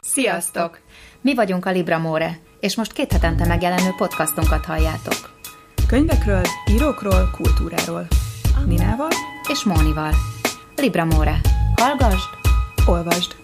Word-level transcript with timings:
Sziasztok! 0.00 0.80
Mi 1.20 1.34
vagyunk 1.34 1.66
a 1.66 1.70
Libramore, 1.70 2.38
és 2.60 2.76
most 2.76 2.92
két 2.92 3.12
hetente 3.12 3.46
megjelenő 3.46 3.90
podcastunkat 3.96 4.64
halljátok. 4.64 5.38
Könyvekről, 5.86 6.42
írókról, 6.70 7.30
kultúráról. 7.36 8.06
Ninával 8.66 9.10
és 9.48 9.64
Mónival. 9.64 10.12
Libramore. 10.76 11.40
Hallgasd, 11.76 12.28
olvasd. 12.86 13.36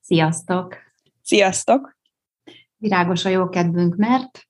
Sziasztok! 0.00 0.76
Sziasztok! 1.22 1.98
Virágos 2.76 3.24
a 3.24 3.28
jó 3.28 3.48
kedvünk, 3.48 3.96
mert 3.96 4.48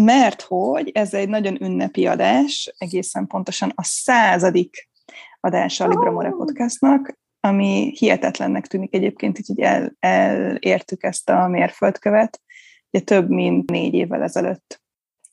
mert 0.00 0.42
hogy 0.42 0.90
ez 0.94 1.14
egy 1.14 1.28
nagyon 1.28 1.62
ünnepi 1.62 2.06
adás, 2.06 2.74
egészen 2.78 3.26
pontosan 3.26 3.72
a 3.74 3.82
századik 3.82 4.88
adása 5.44 5.84
a 5.84 5.88
Libra 5.88 6.30
podcastnak, 6.30 7.18
ami 7.40 7.92
hihetetlennek 7.98 8.66
tűnik 8.66 8.94
egyébként, 8.94 9.38
így 9.38 9.60
el, 9.60 9.96
elértük 9.98 11.02
ezt 11.02 11.30
a 11.30 11.48
mérföldkövet, 11.48 12.40
ugye 12.90 13.04
több 13.04 13.28
mint 13.28 13.70
négy 13.70 13.94
évvel 13.94 14.22
ezelőtt 14.22 14.82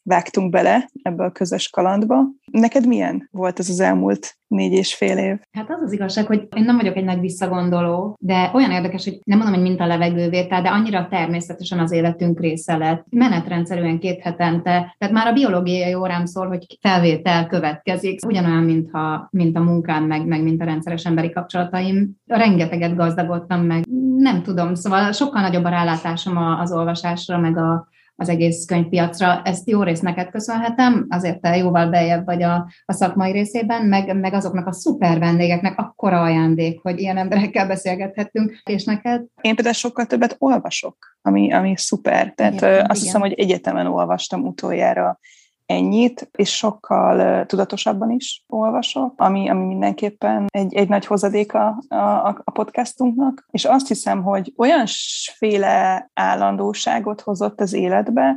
vágtunk 0.03 0.51
bele 0.51 0.89
ebbe 1.01 1.23
a 1.23 1.31
közös 1.31 1.69
kalandba. 1.69 2.23
Neked 2.51 2.87
milyen 2.87 3.27
volt 3.31 3.59
ez 3.59 3.69
az 3.69 3.79
elmúlt 3.79 4.39
négy 4.47 4.71
és 4.71 4.95
fél 4.95 5.17
év? 5.17 5.37
Hát 5.51 5.69
az 5.69 5.81
az 5.81 5.91
igazság, 5.91 6.25
hogy 6.25 6.47
én 6.55 6.63
nem 6.63 6.75
vagyok 6.75 6.95
egy 6.95 7.03
nagy 7.03 7.19
visszagondoló, 7.19 8.15
de 8.19 8.51
olyan 8.53 8.71
érdekes, 8.71 9.03
hogy 9.03 9.19
nem 9.23 9.37
mondom, 9.37 9.55
hogy 9.55 9.67
mint 9.67 9.79
a 9.79 9.85
levegővétel, 9.85 10.61
de 10.61 10.69
annyira 10.69 11.07
természetesen 11.07 11.79
az 11.79 11.91
életünk 11.91 12.39
része 12.39 12.77
lett. 12.77 13.05
Menetrendszerűen 13.09 13.99
két 13.99 14.21
hetente, 14.21 14.95
tehát 14.97 15.13
már 15.13 15.27
a 15.27 15.33
biológiai 15.33 15.93
órám 15.93 16.25
szól, 16.25 16.47
hogy 16.47 16.77
felvétel 16.81 17.47
következik, 17.47 18.25
ugyanolyan, 18.25 18.63
mintha, 18.63 19.27
mint 19.31 19.57
a 19.57 19.59
munkám, 19.59 20.03
meg, 20.03 20.25
meg 20.27 20.43
mint 20.43 20.61
a 20.61 20.65
rendszeres 20.65 21.05
emberi 21.05 21.29
kapcsolataim. 21.31 22.11
Rengeteget 22.25 22.95
gazdagodtam 22.95 23.61
meg, 23.65 23.83
nem 24.17 24.43
tudom, 24.43 24.75
szóval 24.75 25.11
sokkal 25.11 25.41
nagyobb 25.41 25.63
a 25.63 25.69
rálátásom 25.69 26.37
az 26.37 26.71
olvasásra, 26.71 27.37
meg 27.37 27.57
a, 27.57 27.87
az 28.15 28.29
egész 28.29 28.65
könyvpiacra. 28.65 29.41
Ezt 29.43 29.69
jó 29.69 29.83
részt 29.83 30.01
neked 30.01 30.29
köszönhetem, 30.29 31.05
azért 31.09 31.41
te 31.41 31.57
jóval 31.57 31.89
bejebb 31.89 32.25
vagy 32.25 32.43
a, 32.43 32.71
a 32.85 32.93
szakmai 32.93 33.31
részében, 33.31 33.85
meg, 33.85 34.19
meg 34.19 34.33
azoknak 34.33 34.67
a 34.67 34.71
szuper 34.71 35.19
vendégeknek 35.19 35.79
akkora 35.79 36.21
ajándék, 36.21 36.79
hogy 36.81 36.99
ilyen 36.99 37.17
emberekkel 37.17 37.67
beszélgethettünk, 37.67 38.61
és 38.63 38.83
neked? 38.83 39.23
Én 39.41 39.55
például 39.55 39.75
sokkal 39.75 40.05
többet 40.05 40.35
olvasok, 40.37 41.17
ami, 41.21 41.53
ami 41.53 41.73
szuper. 41.77 42.33
Tehát 42.33 42.53
igen, 42.53 42.71
azt 42.71 42.81
igen. 42.81 42.95
hiszem, 42.95 43.21
hogy 43.21 43.33
egyetemen 43.33 43.87
olvastam 43.87 44.45
utoljára 44.45 45.19
ennyit, 45.71 46.29
és 46.31 46.55
sokkal 46.55 47.45
tudatosabban 47.45 48.11
is 48.11 48.43
olvasok, 48.47 49.13
ami, 49.17 49.49
ami 49.49 49.65
mindenképpen 49.65 50.45
egy, 50.47 50.73
egy 50.73 50.89
nagy 50.89 51.05
hozadéka 51.05 51.83
a, 51.87 51.95
a, 52.43 52.51
podcastunknak, 52.51 53.45
és 53.51 53.65
azt 53.65 53.87
hiszem, 53.87 54.23
hogy 54.23 54.53
olyan 54.57 54.85
féle 55.37 56.09
állandóságot 56.13 57.21
hozott 57.21 57.61
az 57.61 57.73
életbe, 57.73 58.35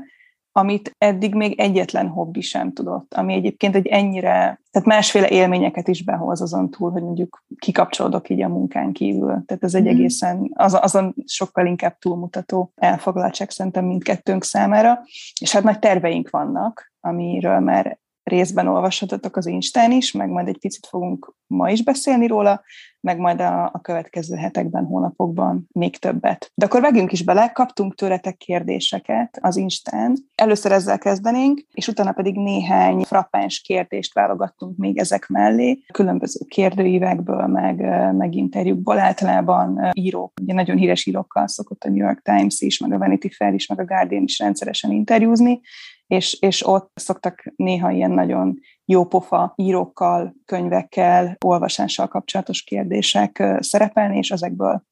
amit 0.56 0.94
eddig 0.98 1.34
még 1.34 1.60
egyetlen 1.60 2.08
hobbi 2.08 2.40
sem 2.40 2.72
tudott, 2.72 3.14
ami 3.14 3.34
egyébként 3.34 3.74
egy 3.74 3.86
ennyire, 3.86 4.60
tehát 4.70 4.88
másféle 4.88 5.28
élményeket 5.28 5.88
is 5.88 6.04
behoz 6.04 6.40
azon 6.40 6.70
túl, 6.70 6.90
hogy 6.90 7.02
mondjuk 7.02 7.44
kikapcsolódok 7.58 8.28
így 8.28 8.42
a 8.42 8.48
munkán 8.48 8.92
kívül. 8.92 9.42
Tehát 9.46 9.64
ez 9.64 9.74
egy 9.74 9.82
mm. 9.82 9.86
egészen, 9.86 10.50
az, 10.54 10.78
azon 10.80 11.14
sokkal 11.24 11.66
inkább 11.66 11.98
túlmutató 11.98 12.72
elfoglaltság 12.74 13.50
szerintem 13.50 13.84
mindkettőnk 13.84 14.44
számára, 14.44 15.02
és 15.40 15.52
hát 15.52 15.62
nagy 15.62 15.78
terveink 15.78 16.30
vannak, 16.30 16.92
amiről 17.00 17.60
már 17.60 17.98
részben 18.24 18.66
olvashatok 18.66 19.36
az 19.36 19.46
Instán 19.46 19.92
is, 19.92 20.12
meg 20.12 20.28
majd 20.28 20.48
egy 20.48 20.58
picit 20.58 20.86
fogunk 20.86 21.34
ma 21.46 21.70
is 21.70 21.82
beszélni 21.82 22.26
róla, 22.26 22.62
meg 23.00 23.18
majd 23.18 23.40
a, 23.40 23.64
a 23.64 23.80
következő 23.82 24.36
hetekben, 24.36 24.84
hónapokban 24.84 25.68
még 25.72 25.96
többet. 25.96 26.50
De 26.54 26.64
akkor 26.64 26.80
vegyünk 26.80 27.12
is 27.12 27.24
bele, 27.24 27.48
kaptunk 27.52 27.94
tőletek 27.94 28.36
kérdéseket 28.36 29.38
az 29.40 29.56
Instán. 29.56 30.16
Először 30.34 30.72
ezzel 30.72 30.98
kezdenénk, 30.98 31.60
és 31.72 31.88
utána 31.88 32.12
pedig 32.12 32.34
néhány 32.34 33.02
frappáns 33.02 33.60
kérdést 33.60 34.14
válogattunk 34.14 34.76
még 34.76 34.98
ezek 34.98 35.28
mellé, 35.28 35.78
különböző 35.92 36.40
kérdőívekből, 36.48 37.46
meg, 37.46 37.76
meg 38.14 38.34
interjúkból. 38.34 38.98
Általában 38.98 39.90
írók, 39.92 40.32
ugye 40.42 40.54
nagyon 40.54 40.76
híres 40.76 41.06
írókkal 41.06 41.48
szokott 41.48 41.84
a 41.84 41.88
New 41.88 42.04
York 42.04 42.22
Times 42.22 42.60
is, 42.60 42.78
meg 42.78 42.92
a 42.92 42.98
Vanity 42.98 43.28
Fair 43.36 43.54
is, 43.54 43.66
meg 43.66 43.80
a 43.80 43.84
Guardian 43.84 44.22
is 44.22 44.38
rendszeresen 44.38 44.92
interjúzni, 44.92 45.60
és, 46.06 46.36
és 46.40 46.66
ott 46.66 46.90
szoktak 46.94 47.52
néha 47.56 47.90
ilyen 47.90 48.10
nagyon 48.10 48.58
jópofa 48.84 49.52
írókkal, 49.56 50.34
könyvekkel, 50.44 51.36
olvasással 51.44 52.08
kapcsolatos 52.08 52.62
kérdések 52.62 53.56
szerepelni, 53.58 54.16
és 54.16 54.30
ezekből 54.30 54.82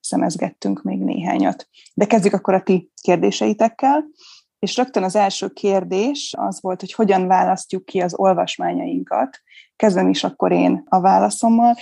szemezgettünk 0.00 0.82
még 0.82 0.98
néhányat. 0.98 1.68
De 1.94 2.06
kezdjük 2.06 2.32
akkor 2.32 2.54
a 2.54 2.62
ti 2.62 2.90
kérdéseitekkel. 3.02 4.04
És 4.58 4.76
rögtön 4.76 5.02
az 5.02 5.16
első 5.16 5.48
kérdés 5.48 6.34
az 6.38 6.60
volt, 6.60 6.80
hogy 6.80 6.92
hogyan 6.92 7.26
választjuk 7.26 7.84
ki 7.84 8.00
az 8.00 8.14
olvasmányainkat. 8.14 9.40
Kezdem 9.76 10.08
is 10.08 10.24
akkor 10.24 10.52
én 10.52 10.82
a 10.88 11.00
válaszommal. 11.00 11.74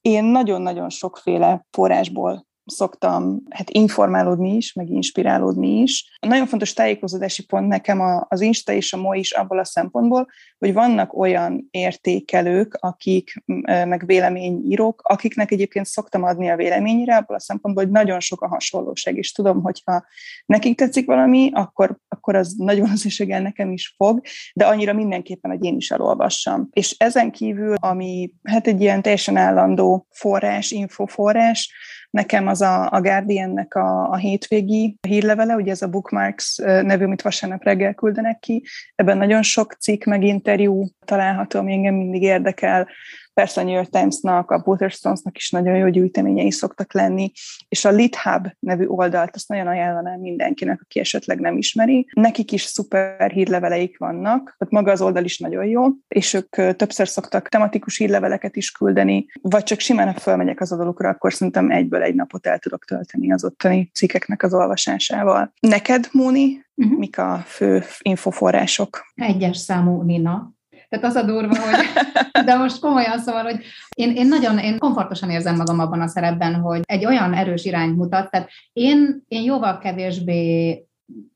Én 0.00 0.24
nagyon-nagyon 0.24 0.88
sokféle 0.90 1.66
forrásból 1.70 2.47
szoktam 2.70 3.42
hát 3.48 3.70
informálódni 3.70 4.56
is, 4.56 4.72
meg 4.72 4.90
inspirálódni 4.90 5.80
is. 5.80 6.18
A 6.20 6.26
nagyon 6.26 6.46
fontos 6.46 6.72
tájékozódási 6.72 7.44
pont 7.44 7.68
nekem 7.68 8.00
az 8.28 8.40
Insta 8.40 8.72
és 8.72 8.92
a 8.92 8.96
MO 8.96 9.14
is 9.14 9.32
abból 9.32 9.58
a 9.58 9.64
szempontból, 9.64 10.26
hogy 10.58 10.72
vannak 10.72 11.18
olyan 11.18 11.68
értékelők, 11.70 12.76
akik, 12.80 13.42
meg 13.64 14.02
véleményírók, 14.06 15.00
akiknek 15.04 15.50
egyébként 15.50 15.86
szoktam 15.86 16.22
adni 16.22 16.50
a 16.50 16.56
véleményre, 16.56 17.16
abból 17.16 17.36
a 17.36 17.40
szempontból, 17.40 17.84
hogy 17.84 17.92
nagyon 17.92 18.20
sok 18.20 18.40
a 18.40 18.48
hasonlóság, 18.48 19.16
és 19.16 19.32
tudom, 19.32 19.62
hogyha 19.62 20.04
nekik 20.46 20.76
tetszik 20.76 21.06
valami, 21.06 21.50
akkor, 21.52 21.98
akkor 22.08 22.34
az 22.34 22.54
nagyon 22.56 22.90
az 22.90 23.22
nekem 23.26 23.72
is 23.72 23.94
fog, 23.96 24.20
de 24.54 24.66
annyira 24.66 24.92
mindenképpen, 24.92 25.50
hogy 25.50 25.64
én 25.64 25.76
is 25.76 25.90
elolvassam. 25.90 26.68
És 26.72 26.94
ezen 26.98 27.30
kívül, 27.30 27.74
ami 27.80 28.32
hát 28.42 28.66
egy 28.66 28.80
ilyen 28.80 29.02
teljesen 29.02 29.36
állandó 29.36 30.06
forrás, 30.10 30.70
infoforrás, 30.70 31.72
Nekem 32.10 32.46
az 32.46 32.60
a, 32.60 32.90
a 32.90 33.00
Guardiannek 33.00 33.74
a, 33.74 34.10
a 34.10 34.16
hétvégi 34.16 34.96
hírlevele, 35.00 35.54
ugye 35.54 35.70
ez 35.70 35.82
a 35.82 35.88
Bookmarks 35.88 36.56
nevű, 36.56 37.04
amit 37.04 37.22
vasárnap 37.22 37.62
reggel 37.62 37.94
küldenek 37.94 38.38
ki. 38.38 38.64
Ebben 38.94 39.16
nagyon 39.16 39.42
sok 39.42 39.72
cikk, 39.72 40.04
meg 40.04 40.22
interjú 40.22 40.86
található, 41.04 41.58
ami 41.58 41.72
engem 41.72 41.94
mindig 41.94 42.22
érdekel 42.22 42.88
Persze 43.38 43.60
a 43.60 43.64
New 43.64 43.74
York 43.74 43.88
Times-nak, 43.88 44.50
a 44.50 44.62
Waterstones-nak 44.64 45.36
is 45.36 45.50
nagyon 45.50 45.76
jó 45.76 45.88
gyűjteményei 45.88 46.50
szoktak 46.50 46.92
lenni, 46.92 47.32
és 47.68 47.84
a 47.84 47.90
LitHub 47.90 48.48
nevű 48.58 48.86
oldalt 48.86 49.34
azt 49.34 49.48
nagyon 49.48 49.66
ajánlanám 49.66 50.20
mindenkinek, 50.20 50.80
aki 50.82 51.00
esetleg 51.00 51.40
nem 51.40 51.56
ismeri. 51.56 52.06
Nekik 52.12 52.52
is 52.52 52.62
szuper 52.62 53.30
hírleveleik 53.30 53.98
vannak, 53.98 54.56
tehát 54.58 54.74
maga 54.74 54.90
az 54.90 55.00
oldal 55.00 55.24
is 55.24 55.38
nagyon 55.38 55.64
jó, 55.64 55.86
és 56.08 56.34
ők 56.34 56.76
többször 56.76 57.08
szoktak 57.08 57.48
tematikus 57.48 57.96
hírleveleket 57.96 58.56
is 58.56 58.70
küldeni, 58.70 59.26
vagy 59.42 59.62
csak 59.62 59.80
simán, 59.80 60.12
ha 60.12 60.20
fölmegyek 60.20 60.60
az 60.60 60.72
oldalukra, 60.72 61.08
akkor 61.08 61.32
szerintem 61.32 61.70
egyből 61.70 62.02
egy 62.02 62.14
napot 62.14 62.46
el 62.46 62.58
tudok 62.58 62.84
tölteni 62.84 63.32
az 63.32 63.44
ottani 63.44 63.90
cikkeknek 63.94 64.42
az 64.42 64.54
olvasásával. 64.54 65.52
Neked, 65.60 66.08
Móni, 66.12 66.66
uh-huh. 66.74 66.98
mik 66.98 67.18
a 67.18 67.42
fő 67.46 67.82
infoforrások? 67.98 69.04
Egyes 69.14 69.56
számú 69.56 70.02
Nina, 70.02 70.56
tehát 70.88 71.06
az 71.06 71.14
a 71.14 71.22
durva, 71.22 71.54
hogy, 71.60 71.86
de 72.46 72.56
most 72.56 72.80
komolyan 72.80 73.18
szóval, 73.18 73.42
hogy 73.42 73.64
én, 73.94 74.16
én 74.16 74.26
nagyon, 74.26 74.58
én 74.58 74.78
komfortosan 74.78 75.30
érzem 75.30 75.56
magam 75.56 75.78
abban 75.78 76.00
a 76.00 76.06
szerepben, 76.06 76.54
hogy 76.54 76.80
egy 76.84 77.04
olyan 77.04 77.34
erős 77.34 77.64
irányt 77.64 77.96
mutat, 77.96 78.30
tehát 78.30 78.50
én, 78.72 79.24
én 79.28 79.42
jóval 79.42 79.78
kevésbé 79.78 80.84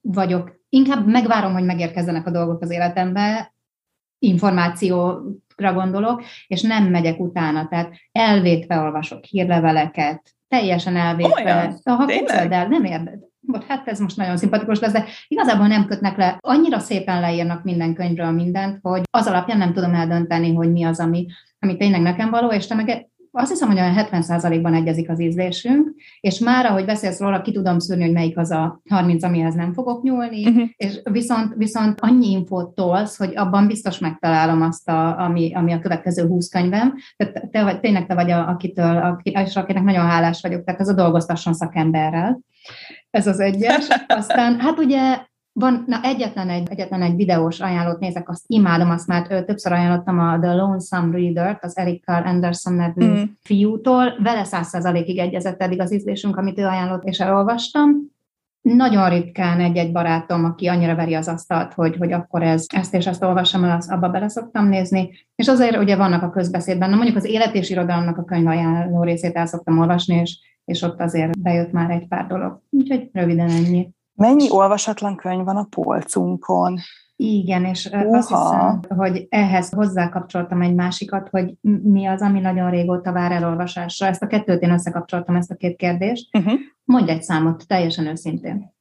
vagyok, 0.00 0.60
inkább 0.68 1.06
megvárom, 1.06 1.52
hogy 1.52 1.64
megérkezzenek 1.64 2.26
a 2.26 2.30
dolgok 2.30 2.62
az 2.62 2.70
életembe, 2.70 3.54
információra 4.18 5.72
gondolok, 5.74 6.22
és 6.46 6.62
nem 6.62 6.84
megyek 6.84 7.20
utána, 7.20 7.68
tehát 7.68 7.94
elvétve 8.12 8.78
olvasok 8.78 9.24
hírleveleket, 9.24 10.34
teljesen 10.48 10.96
elvétve. 10.96 11.42
Olyan? 11.44 11.80
Ha 11.84 12.06
képzeld 12.06 12.52
el, 12.52 12.68
nem 12.68 12.84
érded 12.84 13.30
volt, 13.46 13.64
hát 13.64 13.88
ez 13.88 14.00
most 14.00 14.16
nagyon 14.16 14.36
szimpatikus 14.36 14.80
lesz, 14.80 14.92
de 14.92 15.04
igazából 15.28 15.66
nem 15.66 15.86
kötnek 15.86 16.16
le. 16.16 16.36
Annyira 16.40 16.78
szépen 16.78 17.20
leírnak 17.20 17.64
minden 17.64 17.94
könyvről 17.94 18.30
mindent, 18.30 18.78
hogy 18.82 19.02
az 19.10 19.26
alapján 19.26 19.58
nem 19.58 19.72
tudom 19.72 19.94
eldönteni, 19.94 20.54
hogy 20.54 20.72
mi 20.72 20.84
az, 20.84 21.00
ami, 21.00 21.26
ami 21.58 21.76
tényleg 21.76 22.00
nekem 22.00 22.30
való, 22.30 22.52
és 22.52 22.66
te 22.66 22.74
meg 22.74 23.10
azt 23.34 23.50
hiszem, 23.50 23.68
hogy 23.68 23.78
olyan 23.78 23.94
70%-ban 23.96 24.74
egyezik 24.74 25.10
az 25.10 25.20
ízlésünk, 25.20 25.90
és 26.20 26.38
már, 26.38 26.66
ahogy 26.66 26.84
beszélsz 26.84 27.20
róla, 27.20 27.42
ki 27.42 27.52
tudom 27.52 27.78
szűrni, 27.78 28.02
hogy 28.02 28.12
melyik 28.12 28.38
az 28.38 28.50
a 28.50 28.80
30, 28.88 29.22
amihez 29.22 29.54
nem 29.54 29.72
fogok 29.72 30.02
nyúlni, 30.02 30.48
uh-huh. 30.48 30.68
és 30.76 31.00
viszont, 31.10 31.54
viszont 31.56 32.00
annyi 32.00 32.30
infót 32.30 32.74
tolsz, 32.74 33.16
hogy 33.16 33.36
abban 33.36 33.66
biztos 33.66 33.98
megtalálom 33.98 34.62
azt, 34.62 34.88
a, 34.88 35.18
ami, 35.18 35.54
ami 35.54 35.72
a 35.72 35.78
következő 35.78 36.26
20 36.26 36.48
könyvem. 36.48 36.94
Tehát 37.16 37.50
te 37.50 37.62
vagy, 37.62 37.80
tényleg 37.80 38.06
te 38.06 38.14
vagy, 38.14 38.30
a, 38.30 38.48
akitől, 38.48 38.96
aki, 38.96 39.30
és 39.30 39.56
akinek 39.56 39.82
nagyon 39.82 40.06
hálás 40.06 40.40
vagyok, 40.40 40.64
tehát 40.64 40.80
ez 40.80 40.88
a 40.88 40.94
dolgoztasson 40.94 41.54
szakemberrel. 41.54 42.40
Ez 43.10 43.26
az 43.26 43.40
egyes. 43.40 43.88
Aztán, 44.06 44.60
hát 44.60 44.78
ugye 44.78 45.30
Van, 45.54 45.84
na 45.86 46.00
egyetlen 46.02 46.48
egy, 46.48 46.68
egyetlen 46.70 47.02
egy 47.02 47.16
videós 47.16 47.60
ajánlót 47.60 47.98
nézek, 47.98 48.28
azt 48.28 48.44
imádom, 48.46 48.90
azt 48.90 49.06
már 49.06 49.26
többször 49.26 49.72
ajánlottam 49.72 50.18
a 50.18 50.38
The 50.38 50.54
Lonesome 50.54 51.16
Reader-t, 51.18 51.64
az 51.64 51.76
Eric 51.76 52.04
Carl 52.04 52.26
Anderson 52.26 52.74
nevű 52.74 53.06
mm. 53.06 53.22
fiútól. 53.40 54.14
Vele 54.22 54.44
száz 54.44 54.68
százalékig 54.68 55.18
egyezett 55.18 55.62
eddig 55.62 55.80
az 55.80 55.92
ízlésünk, 55.92 56.36
amit 56.36 56.58
ő 56.58 56.64
ajánlott, 56.64 57.04
és 57.04 57.20
elolvastam. 57.20 58.10
Nagyon 58.60 59.08
ritkán 59.08 59.60
egy-egy 59.60 59.92
barátom, 59.92 60.44
aki 60.44 60.66
annyira 60.66 60.94
veri 60.94 61.14
az 61.14 61.28
asztalt, 61.28 61.74
hogy, 61.74 61.96
hogy 61.96 62.12
akkor 62.12 62.42
ez, 62.42 62.64
ezt 62.74 62.94
és 62.94 63.06
ezt 63.06 63.22
olvassam 63.22 63.64
el, 63.64 63.82
abba 63.88 64.08
bele 64.08 64.28
szoktam 64.28 64.68
nézni. 64.68 65.10
És 65.34 65.48
azért 65.48 65.76
ugye 65.76 65.96
vannak 65.96 66.22
a 66.22 66.30
közbeszédben, 66.30 66.90
na 66.90 66.96
mondjuk 66.96 67.16
az 67.16 67.24
élet 67.24 67.54
és 67.54 67.70
irodalomnak 67.70 68.18
a 68.18 68.24
könyv 68.24 68.46
ajánló 68.46 69.02
részét 69.02 69.36
el 69.36 69.46
szoktam 69.46 69.78
olvasni, 69.78 70.14
és, 70.14 70.38
és 70.64 70.82
ott 70.82 71.00
azért 71.00 71.40
bejött 71.40 71.72
már 71.72 71.90
egy 71.90 72.08
pár 72.08 72.26
dolog. 72.26 72.60
Úgyhogy 72.70 73.08
röviden 73.12 73.48
ennyi. 73.48 73.88
Mennyi 74.22 74.50
olvasatlan 74.50 75.16
könyv 75.16 75.44
van 75.44 75.56
a 75.56 75.66
polcunkon? 75.70 76.78
Igen, 77.16 77.64
és 77.64 77.86
Uha. 77.92 78.16
azt 78.16 78.28
hiszem, 78.28 78.80
hogy 78.88 79.26
ehhez 79.28 79.70
hozzákapcsoltam 79.70 80.62
egy 80.62 80.74
másikat, 80.74 81.28
hogy 81.28 81.54
mi 81.82 82.06
az, 82.06 82.20
ami 82.20 82.40
nagyon 82.40 82.70
régóta 82.70 83.12
vár 83.12 83.32
elolvasásra. 83.32 84.06
Ezt 84.06 84.22
a 84.22 84.26
kettőt 84.26 84.62
én 84.62 84.72
összekapcsoltam, 84.72 85.36
ezt 85.36 85.50
a 85.50 85.54
két 85.54 85.76
kérdést. 85.76 86.36
Uh-huh. 86.36 86.60
Mondj 86.84 87.10
egy 87.10 87.22
számot, 87.22 87.66
teljesen 87.66 88.06
őszintén. 88.06 88.74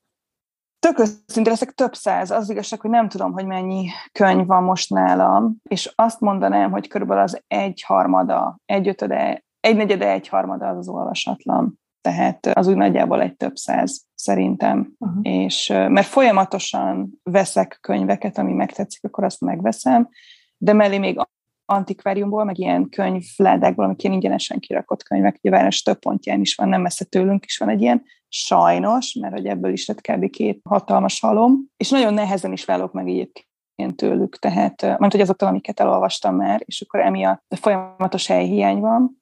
Tök 0.79 0.99
őszintén 0.99 1.51
leszek 1.51 1.71
több 1.71 1.93
száz. 1.93 2.31
Az 2.31 2.49
igazság, 2.49 2.81
hogy 2.81 2.89
nem 2.89 3.09
tudom, 3.09 3.31
hogy 3.31 3.45
mennyi 3.45 3.87
könyv 4.11 4.45
van 4.45 4.63
most 4.63 4.89
nálam, 4.89 5.55
és 5.63 5.93
azt 5.95 6.19
mondanám, 6.19 6.71
hogy 6.71 6.87
körülbelül 6.87 7.23
az 7.23 7.43
egy 7.47 7.83
harmada, 7.87 8.59
egy 8.65 8.87
ötöde, 8.87 9.43
egy 9.59 9.75
negyede, 9.75 10.11
egy 10.11 10.27
harmada 10.27 10.67
az 10.67 10.77
az 10.77 10.87
olvasatlan 10.87 11.79
tehát 12.01 12.45
az 12.45 12.67
úgy 12.67 12.75
nagyjából 12.75 13.21
egy 13.21 13.35
több 13.35 13.55
száz 13.55 14.05
szerintem. 14.21 14.93
Uh-huh. 14.97 15.19
És 15.21 15.67
mert 15.67 16.07
folyamatosan 16.07 17.19
veszek 17.23 17.77
könyveket, 17.81 18.37
ami 18.37 18.53
megtetszik, 18.53 19.03
akkor 19.03 19.23
azt 19.23 19.41
megveszem, 19.41 20.09
de 20.57 20.73
mellé 20.73 20.97
még 20.97 21.19
antikváriumból, 21.65 22.43
meg 22.43 22.59
ilyen 22.59 22.89
könyvládákból, 22.89 23.85
amik 23.85 24.03
ilyen 24.03 24.15
ingyenesen 24.15 24.59
kirakott 24.59 25.03
könyvek, 25.03 25.37
ugye 25.41 25.49
város 25.49 25.81
több 25.81 25.99
pontján 25.99 26.39
is 26.39 26.55
van, 26.55 26.69
nem 26.69 26.81
messze 26.81 27.05
tőlünk 27.05 27.45
is 27.45 27.57
van 27.57 27.69
egy 27.69 27.81
ilyen, 27.81 28.03
sajnos, 28.27 29.13
mert 29.13 29.33
hogy 29.33 29.45
ebből 29.45 29.71
is 29.71 29.87
lett 29.87 30.01
kb. 30.01 30.29
két 30.29 30.59
hatalmas 30.63 31.19
halom, 31.19 31.65
és 31.77 31.89
nagyon 31.89 32.13
nehezen 32.13 32.51
is 32.51 32.65
válok 32.65 32.93
meg 32.93 33.07
egyébként 33.07 33.95
tőlük, 33.95 34.35
tehát, 34.39 34.81
mert 34.81 35.11
hogy 35.11 35.21
azoktól, 35.21 35.47
amiket 35.47 35.79
elolvastam 35.79 36.35
már, 36.35 36.61
és 36.65 36.81
akkor 36.81 36.99
emiatt 36.99 37.43
folyamatos 37.49 38.27
helyhiány 38.27 38.79
van, 38.79 39.20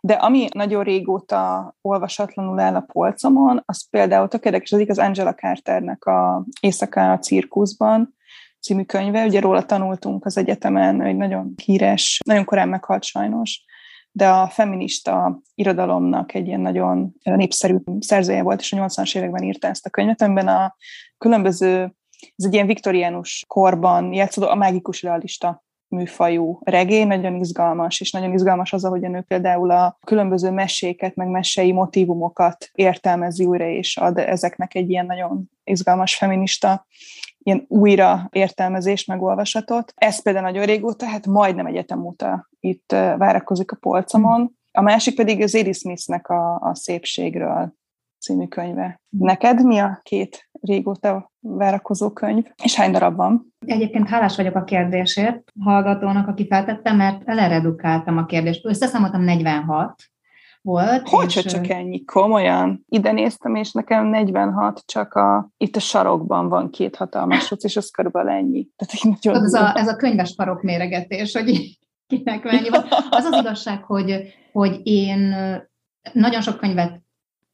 de 0.00 0.12
ami 0.12 0.48
nagyon 0.54 0.82
régóta 0.82 1.74
olvasatlanul 1.80 2.60
áll 2.60 2.74
a 2.74 2.86
polcomon, 2.92 3.62
az 3.66 3.88
például 3.90 4.28
tök 4.28 4.44
érdekes, 4.44 4.72
az 4.72 4.80
igaz 4.80 4.98
Angela 4.98 5.34
Carternek 5.34 6.04
a 6.04 6.44
Éjszaka 6.60 7.12
a 7.12 7.18
cirkuszban 7.18 8.14
című 8.60 8.82
könyve. 8.82 9.24
Ugye 9.24 9.40
róla 9.40 9.64
tanultunk 9.64 10.24
az 10.24 10.36
egyetemen, 10.36 11.02
egy 11.02 11.16
nagyon 11.16 11.54
híres, 11.64 12.20
nagyon 12.24 12.44
korán 12.44 12.68
meghalt 12.68 13.02
sajnos, 13.02 13.64
de 14.10 14.28
a 14.28 14.48
feminista 14.48 15.40
irodalomnak 15.54 16.34
egy 16.34 16.46
ilyen 16.46 16.60
nagyon 16.60 17.14
népszerű 17.22 17.76
szerzője 17.98 18.42
volt, 18.42 18.60
és 18.60 18.72
a 18.72 18.76
80-as 18.76 19.16
években 19.16 19.42
írta 19.42 19.68
ezt 19.68 19.86
a 19.86 19.90
könyvet, 19.90 20.22
amiben 20.22 20.48
a 20.48 20.76
különböző, 21.18 21.94
ez 22.36 22.44
egy 22.44 22.54
ilyen 22.54 22.66
viktoriánus 22.66 23.44
korban 23.46 24.12
játszódó 24.12 24.46
a 24.46 24.54
mágikus 24.54 25.02
realista 25.02 25.63
műfajú 25.94 26.58
regény, 26.64 27.06
nagyon 27.06 27.34
izgalmas, 27.34 28.00
és 28.00 28.10
nagyon 28.10 28.32
izgalmas 28.32 28.72
az, 28.72 28.84
ahogyan 28.84 29.14
ő 29.14 29.20
például 29.20 29.70
a 29.70 29.98
különböző 30.06 30.50
meséket, 30.50 31.14
meg 31.14 31.28
mesei 31.28 31.72
motivumokat 31.72 32.70
értelmezi 32.72 33.44
újra, 33.44 33.66
és 33.66 33.96
ad 33.96 34.18
ezeknek 34.18 34.74
egy 34.74 34.90
ilyen 34.90 35.06
nagyon 35.06 35.50
izgalmas 35.64 36.16
feminista 36.16 36.86
ilyen 37.38 37.64
újra 37.68 38.28
értelmezést, 38.32 39.06
megolvasatot. 39.06 39.92
Ez 39.96 40.22
például 40.22 40.44
nagyon 40.44 40.64
régóta, 40.64 41.06
hát 41.06 41.26
majdnem 41.26 41.66
egyetem 41.66 42.04
óta 42.04 42.48
itt 42.60 42.92
várakozik 42.92 43.72
a 43.72 43.76
polcomon. 43.80 44.56
A 44.72 44.80
másik 44.80 45.14
pedig 45.14 45.42
az 45.42 45.54
Eddie 45.54 45.72
Smithnek 45.72 46.28
a, 46.28 46.54
a 46.54 46.74
szépségről 46.74 47.74
című 48.24 48.46
könyve. 48.46 49.00
Neked 49.08 49.64
mi 49.64 49.78
a 49.78 50.00
két 50.02 50.48
régóta 50.60 51.32
várakozó 51.40 52.10
könyv, 52.10 52.44
és 52.62 52.74
hány 52.74 52.92
darab 52.92 53.16
van? 53.16 53.54
Egyébként 53.66 54.08
hálás 54.08 54.36
vagyok 54.36 54.54
a 54.54 54.64
kérdésért 54.64 55.42
hallgatónak, 55.60 56.28
aki 56.28 56.46
feltette, 56.46 56.92
mert 56.92 57.22
eleredukáltam 57.24 58.18
a 58.18 58.26
kérdést. 58.26 58.66
Összeszámoltam 58.66 59.22
46 59.22 59.94
volt. 60.62 61.08
Hogy, 61.08 61.36
és... 61.36 61.44
csak 61.44 61.68
ennyi? 61.68 62.04
Komolyan? 62.04 62.84
Ide 62.88 63.12
néztem, 63.12 63.54
és 63.54 63.72
nekem 63.72 64.06
46, 64.06 64.82
csak 64.86 65.14
a, 65.14 65.50
itt 65.56 65.76
a 65.76 65.80
sarokban 65.80 66.48
van 66.48 66.70
két 66.70 66.96
hatalmas 66.96 67.52
és 67.56 67.76
az 67.76 67.90
körülbelül 67.90 68.30
ennyi. 68.30 68.68
Tehát 68.76 69.42
ez, 69.44 69.54
a, 69.54 69.78
ez 69.78 69.88
a 69.88 69.96
könyves 69.96 70.34
parok 70.34 70.62
méregetés, 70.62 71.32
hogy 71.32 71.78
kinek 72.06 72.44
mennyi 72.44 72.68
van. 72.68 72.84
Az 73.10 73.24
az 73.24 73.38
igazság, 73.40 73.82
hogy, 73.82 74.34
hogy 74.52 74.80
én 74.82 75.34
nagyon 76.12 76.40
sok 76.40 76.56
könyvet 76.56 77.03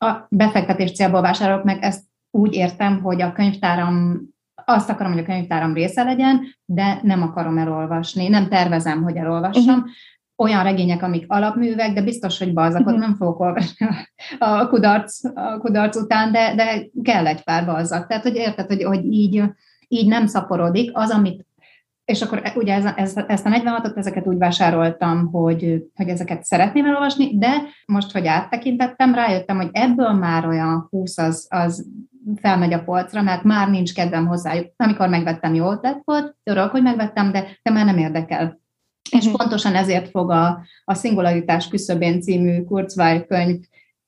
a 0.04 0.26
befektetés 0.28 0.92
célból 0.92 1.20
vásárolok 1.20 1.64
meg, 1.64 1.82
ezt 1.82 2.04
úgy 2.30 2.54
értem, 2.54 3.00
hogy 3.02 3.22
a 3.22 3.32
könyvtáram, 3.32 4.20
azt 4.64 4.90
akarom, 4.90 5.12
hogy 5.12 5.22
a 5.22 5.26
könyvtáram 5.26 5.74
része 5.74 6.02
legyen, 6.02 6.40
de 6.64 7.00
nem 7.02 7.22
akarom 7.22 7.58
elolvasni, 7.58 8.28
nem 8.28 8.48
tervezem, 8.48 9.02
hogy 9.02 9.16
elolvassam. 9.16 9.74
Uh-huh. 9.74 9.90
Olyan 10.36 10.62
regények, 10.62 11.02
amik 11.02 11.24
alapművek, 11.28 11.92
de 11.92 12.02
biztos, 12.02 12.38
hogy 12.38 12.52
balzakot 12.52 12.86
uh-huh. 12.86 13.00
nem 13.00 13.14
fogok 13.14 13.40
olvasni 13.40 13.86
a 14.38 14.68
kudarc, 14.68 15.24
a 15.34 15.58
kudarc 15.58 15.96
után, 15.96 16.32
de, 16.32 16.54
de 16.54 16.86
kell 17.02 17.26
egy 17.26 17.42
pár 17.42 17.66
balzak. 17.66 18.06
Tehát, 18.06 18.22
hogy 18.22 18.36
érted, 18.36 18.66
hogy, 18.66 18.82
hogy 18.82 19.04
így, 19.04 19.42
így 19.88 20.06
nem 20.06 20.26
szaporodik. 20.26 20.90
Az, 20.92 21.10
amit 21.10 21.46
és 22.10 22.22
akkor 22.22 22.40
e, 22.42 22.52
ugye 22.56 22.74
ez, 22.74 22.84
ez, 22.96 23.16
ezt 23.26 23.46
a 23.46 23.50
46-ot, 23.50 23.96
ezeket 23.96 24.26
úgy 24.26 24.38
vásároltam, 24.38 25.30
hogy, 25.32 25.84
hogy 25.94 26.08
ezeket 26.08 26.44
szeretném 26.44 26.86
elolvasni, 26.86 27.38
de 27.38 27.62
most, 27.86 28.12
hogy 28.12 28.26
áttekintettem, 28.26 29.14
rájöttem, 29.14 29.56
hogy 29.56 29.68
ebből 29.72 30.12
már 30.12 30.46
olyan 30.46 30.86
20 30.90 31.18
az, 31.18 31.46
az 31.50 31.86
felmegy 32.40 32.72
a 32.72 32.82
polcra, 32.82 33.22
mert 33.22 33.42
már 33.42 33.70
nincs 33.70 33.94
kedvem 33.94 34.26
hozzájuk. 34.26 34.72
Amikor 34.76 35.08
megvettem, 35.08 35.54
jó 35.54 35.70
lett 35.70 36.00
volt, 36.04 36.36
örök, 36.42 36.70
hogy 36.70 36.82
megvettem, 36.82 37.32
de, 37.32 37.58
de 37.62 37.70
már 37.70 37.84
nem 37.84 37.98
érdekel. 37.98 38.60
És 39.10 39.24
mhm. 39.24 39.34
pontosan 39.34 39.74
ezért 39.74 40.10
fog 40.10 40.30
a, 40.30 40.60
a 40.84 40.94
Szingularitás 40.94 41.68
küszöbén 41.68 42.20
című 42.20 42.62
Kurzweil 42.62 43.24
könyv 43.24 43.60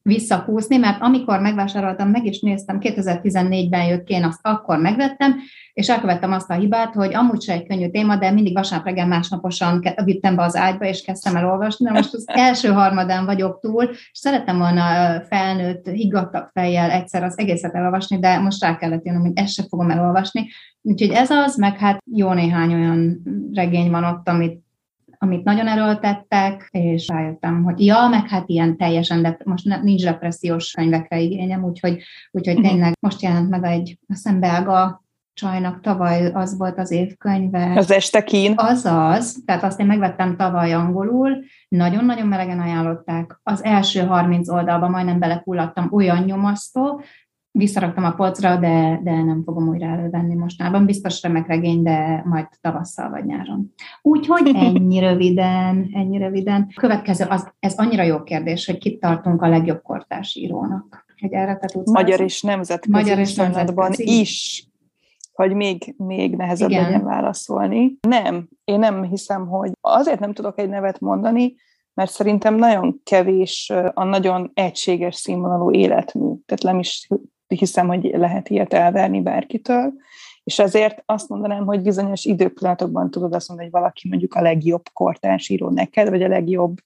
visszahúzni, 0.03 0.77
mert 0.77 1.03
amikor 1.03 1.41
megvásároltam, 1.41 2.09
meg 2.09 2.25
is 2.25 2.41
néztem, 2.41 2.79
2014-ben 2.81 3.85
jött 3.85 4.05
ki, 4.05 4.15
én 4.15 4.25
azt 4.25 4.41
akkor 4.43 4.79
megvettem, 4.79 5.35
és 5.73 5.89
elkövettem 5.89 6.33
azt 6.33 6.51
a 6.51 6.55
hibát, 6.55 6.95
hogy 6.95 7.15
amúgy 7.15 7.43
se 7.43 7.53
egy 7.53 7.67
könnyű 7.67 7.91
téma, 7.91 8.17
de 8.17 8.31
mindig 8.31 8.55
vasárnap 8.55 8.87
reggel 8.87 9.07
másnaposan 9.07 9.83
vittem 10.05 10.37
be 10.37 10.43
az 10.43 10.57
ágyba, 10.57 10.85
és 10.85 11.03
kezdtem 11.03 11.37
el 11.37 11.51
olvasni. 11.51 11.85
Na 11.85 11.93
most 11.93 12.15
az 12.15 12.25
első 12.49 12.69
harmadán 12.69 13.25
vagyok 13.25 13.61
túl, 13.61 13.85
és 13.85 14.11
szerettem 14.13 14.59
volna 14.59 14.83
felnőtt, 15.29 15.87
higgadtabb 15.87 16.49
fejjel 16.53 16.91
egyszer 16.91 17.23
az 17.23 17.39
egészet 17.39 17.75
elolvasni, 17.75 18.19
de 18.19 18.39
most 18.39 18.63
rá 18.63 18.77
kellett 18.77 19.05
jönnöm, 19.05 19.23
hogy 19.23 19.33
ezt 19.35 19.55
se 19.55 19.63
fogom 19.69 19.91
elolvasni. 19.91 20.49
Úgyhogy 20.83 21.11
ez 21.11 21.31
az, 21.31 21.57
meg 21.57 21.79
hát 21.79 22.03
jó 22.13 22.33
néhány 22.33 22.75
olyan 22.75 23.23
regény 23.53 23.91
van 23.91 24.05
ott, 24.05 24.29
amit 24.29 24.63
amit 25.23 25.45
nagyon 25.45 25.67
erőltettek, 25.69 26.69
és 26.71 27.09
rájöttem, 27.09 27.63
hogy 27.63 27.85
ja, 27.85 28.09
meg 28.11 28.29
hát 28.29 28.49
ilyen 28.49 28.77
teljesen, 28.77 29.23
de 29.23 29.39
most 29.45 29.65
ne, 29.65 29.83
nincs 29.83 30.05
depressziós 30.05 30.73
könyvekre 30.73 31.21
igényem, 31.21 31.65
úgyhogy, 31.65 32.03
úgyhogy 32.31 32.57
uh-huh. 32.57 32.71
tényleg 32.71 32.93
most 33.01 33.23
jelent 33.23 33.49
meg 33.49 33.65
egy, 33.65 33.99
szembelga 34.09 35.03
csajnak 35.35 35.81
tavaly 35.81 36.27
az 36.27 36.57
volt 36.57 36.79
az 36.79 36.91
évkönyve. 36.91 37.73
Az 37.77 37.91
este 37.91 38.25
kín. 38.25 38.53
Az 38.57 38.85
az, 38.85 39.43
tehát 39.45 39.63
azt 39.63 39.81
én 39.81 39.87
megvettem 39.87 40.37
tavaly 40.37 40.73
angolul, 40.73 41.45
nagyon-nagyon 41.69 42.27
melegen 42.27 42.61
ajánlották. 42.61 43.41
Az 43.43 43.65
első 43.65 44.01
30 44.01 44.49
oldalban 44.49 44.91
majdnem 44.91 45.19
belefulladtam, 45.19 45.89
olyan 45.91 46.25
nyomasztó, 46.25 47.03
visszaraktam 47.53 48.05
a 48.05 48.13
polcra, 48.13 48.57
de, 48.57 49.01
de 49.03 49.23
nem 49.23 49.43
fogom 49.45 49.69
újra 49.69 49.87
elővenni 49.87 50.35
mostában. 50.35 50.87
Biztos 50.87 51.23
remek 51.23 51.47
regény, 51.47 51.83
de 51.83 52.23
majd 52.25 52.47
tavasszal 52.61 53.11
vagy 53.11 53.25
nyáron. 53.25 53.73
Úgyhogy 54.03 54.51
ennyi 54.55 54.99
röviden, 54.99 55.91
ennyi 55.95 56.19
röviden. 56.19 56.69
Következő, 56.75 57.25
az, 57.29 57.53
ez 57.59 57.75
annyira 57.77 58.03
jó 58.03 58.23
kérdés, 58.23 58.67
hogy 58.67 58.79
kit 58.79 59.01
tartunk 59.01 59.43
a 59.43 59.49
legjobb 59.49 59.83
kortárs 59.83 60.37
írónak. 60.37 61.05
Hogy 61.21 61.33
erre 61.33 61.57
te 61.57 61.67
tudsz 61.67 61.93
Magyar 61.93 62.21
és 62.21 62.43
nemzetközi 62.43 62.93
Magyar 62.93 63.19
és 63.19 63.35
nemzetközi. 63.35 64.21
is 64.21 64.67
hogy 65.33 65.55
még, 65.55 65.95
még 65.97 66.37
nehezebb 66.37 66.71
Igen. 66.71 66.83
legyen 66.83 67.05
válaszolni. 67.05 67.99
Nem, 68.01 68.49
én 68.65 68.79
nem 68.79 69.03
hiszem, 69.03 69.47
hogy 69.47 69.71
azért 69.81 70.21
nem 70.21 70.33
tudok 70.33 70.59
egy 70.59 70.69
nevet 70.69 71.01
mondani, 71.01 71.55
mert 71.95 72.11
szerintem 72.11 72.55
nagyon 72.55 73.01
kevés 73.05 73.73
a 73.95 74.05
nagyon 74.05 74.51
egységes 74.55 75.15
színvonalú 75.15 75.73
életmű. 75.73 76.35
Tehát 76.47 76.63
nem 76.63 76.79
is 76.79 77.09
hiszem, 77.59 77.87
hogy 77.87 78.11
lehet 78.15 78.49
ilyet 78.49 78.73
elverni 78.73 79.21
bárkitől, 79.21 79.93
és 80.45 80.59
ezért 80.59 81.03
azt 81.07 81.29
mondanám, 81.29 81.65
hogy 81.65 81.83
bizonyos 81.83 82.25
időpillanatokban 82.25 83.11
tudod 83.11 83.35
azt 83.35 83.49
mondani, 83.49 83.71
hogy 83.71 83.81
valaki 83.81 84.09
mondjuk 84.09 84.35
a 84.35 84.43
legjobb 84.43 84.83
kortárs 84.93 85.49
író 85.49 85.71
neked, 85.71 86.09
vagy 86.09 86.23
a 86.23 86.29
legjobb 86.29 86.79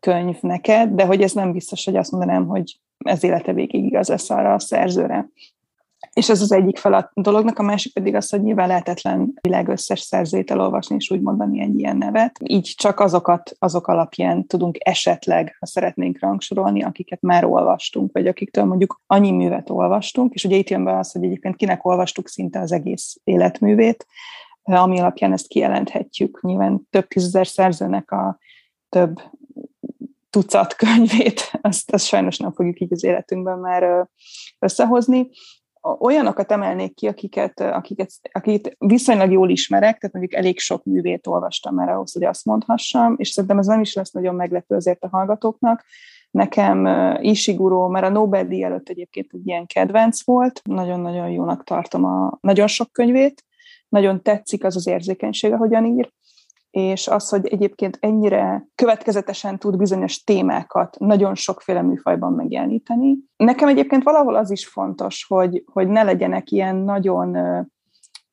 könyv 0.00 0.36
neked, 0.40 0.90
de 0.90 1.04
hogy 1.04 1.22
ez 1.22 1.32
nem 1.32 1.52
biztos, 1.52 1.84
hogy 1.84 1.96
azt 1.96 2.10
mondanám, 2.10 2.46
hogy 2.46 2.80
ez 2.98 3.24
élete 3.24 3.52
végig 3.52 3.84
igaz 3.84 4.08
lesz 4.08 4.30
arra 4.30 4.54
a 4.54 4.58
szerzőre. 4.58 5.28
És 6.12 6.28
ez 6.28 6.40
az 6.40 6.52
egyik 6.52 6.78
fel 6.78 6.92
a 6.92 7.10
dolognak, 7.14 7.58
a 7.58 7.62
másik 7.62 7.92
pedig 7.92 8.14
az, 8.14 8.30
hogy 8.30 8.42
nyilván 8.42 8.68
lehetetlen 8.68 9.32
világ 9.40 9.68
összes 9.68 10.00
szerzőt 10.00 10.50
elolvasni, 10.50 10.94
és 10.94 11.10
úgy 11.10 11.20
mondani 11.20 11.60
egy 11.60 11.78
ilyen 11.78 11.96
nevet. 11.96 12.38
Így 12.44 12.74
csak 12.76 13.00
azokat, 13.00 13.52
azok 13.58 13.86
alapján 13.86 14.46
tudunk 14.46 14.76
esetleg, 14.80 15.56
ha 15.60 15.66
szeretnénk 15.66 16.20
rangsorolni, 16.20 16.82
akiket 16.82 17.20
már 17.20 17.44
olvastunk, 17.44 18.12
vagy 18.12 18.26
akiktől 18.26 18.64
mondjuk 18.64 19.00
annyi 19.06 19.30
művet 19.30 19.70
olvastunk, 19.70 20.34
és 20.34 20.44
ugye 20.44 20.56
itt 20.56 20.70
jön 20.70 20.84
be 20.84 20.98
az, 20.98 21.12
hogy 21.12 21.24
egyébként 21.24 21.56
kinek 21.56 21.84
olvastuk 21.84 22.28
szinte 22.28 22.60
az 22.60 22.72
egész 22.72 23.20
életművét, 23.24 24.06
ami 24.62 24.98
alapján 24.98 25.32
ezt 25.32 25.48
kijelenthetjük. 25.48 26.40
Nyilván 26.42 26.86
több 26.90 27.08
tízezer 27.08 27.46
szerzőnek 27.46 28.10
a 28.10 28.38
több 28.88 29.20
tucat 30.30 30.74
könyvét, 30.74 31.50
azt, 31.60 31.92
azt 31.92 32.06
sajnos 32.06 32.38
nem 32.38 32.52
fogjuk 32.52 32.80
így 32.80 32.92
az 32.92 33.04
életünkben 33.04 33.58
már 33.58 34.08
összehozni. 34.58 35.30
Olyanokat 35.82 36.52
emelnék 36.52 36.94
ki, 36.94 37.08
akiket, 37.08 37.60
akiket, 37.60 38.10
akiket 38.32 38.76
viszonylag 38.78 39.32
jól 39.32 39.50
ismerek, 39.50 39.98
tehát 39.98 40.14
mondjuk 40.14 40.34
elég 40.34 40.58
sok 40.58 40.84
művét 40.84 41.26
olvastam 41.26 41.74
már 41.74 41.88
ahhoz, 41.88 42.12
hogy 42.12 42.24
azt 42.24 42.44
mondhassam, 42.44 43.14
és 43.18 43.28
szerintem 43.28 43.58
ez 43.58 43.66
nem 43.66 43.80
is 43.80 43.94
lesz 43.94 44.10
nagyon 44.10 44.34
meglepő 44.34 44.74
azért 44.74 45.04
a 45.04 45.08
hallgatóknak. 45.08 45.84
Nekem 46.30 46.86
Ishiguro, 47.20 47.88
mert 47.88 48.06
a 48.06 48.08
Nobel-díj 48.08 48.64
előtt 48.64 48.88
egyébként 48.88 49.30
egy 49.32 49.46
ilyen 49.46 49.66
kedvenc 49.66 50.24
volt, 50.24 50.60
nagyon-nagyon 50.64 51.30
jónak 51.30 51.64
tartom 51.64 52.04
a 52.04 52.38
nagyon 52.40 52.66
sok 52.66 52.92
könyvét, 52.92 53.44
nagyon 53.88 54.22
tetszik 54.22 54.64
az 54.64 54.76
az 54.76 54.86
érzékenysége, 54.86 55.56
hogyan 55.56 55.84
ír, 55.84 56.12
és 56.72 57.08
az, 57.08 57.28
hogy 57.28 57.46
egyébként 57.46 57.98
ennyire 58.00 58.66
következetesen 58.74 59.58
tud 59.58 59.76
bizonyos 59.76 60.24
témákat 60.24 60.98
nagyon 60.98 61.34
sokféle 61.34 61.82
műfajban 61.82 62.32
megjeleníteni. 62.32 63.16
Nekem 63.36 63.68
egyébként 63.68 64.02
valahol 64.02 64.34
az 64.34 64.50
is 64.50 64.66
fontos, 64.66 65.24
hogy, 65.28 65.64
hogy 65.72 65.88
ne 65.88 66.02
legyenek 66.02 66.50
ilyen 66.50 66.76
nagyon 66.76 67.36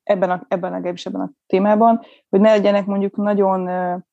ebben 0.02 0.30
a, 0.30 0.44
ebben 0.48 0.72
a, 0.72 0.80
ebben 0.84 1.20
a 1.20 1.30
témában, 1.46 2.00
hogy 2.28 2.40
ne 2.40 2.50
legyenek 2.50 2.86
mondjuk 2.86 3.16
nagyon 3.16 3.64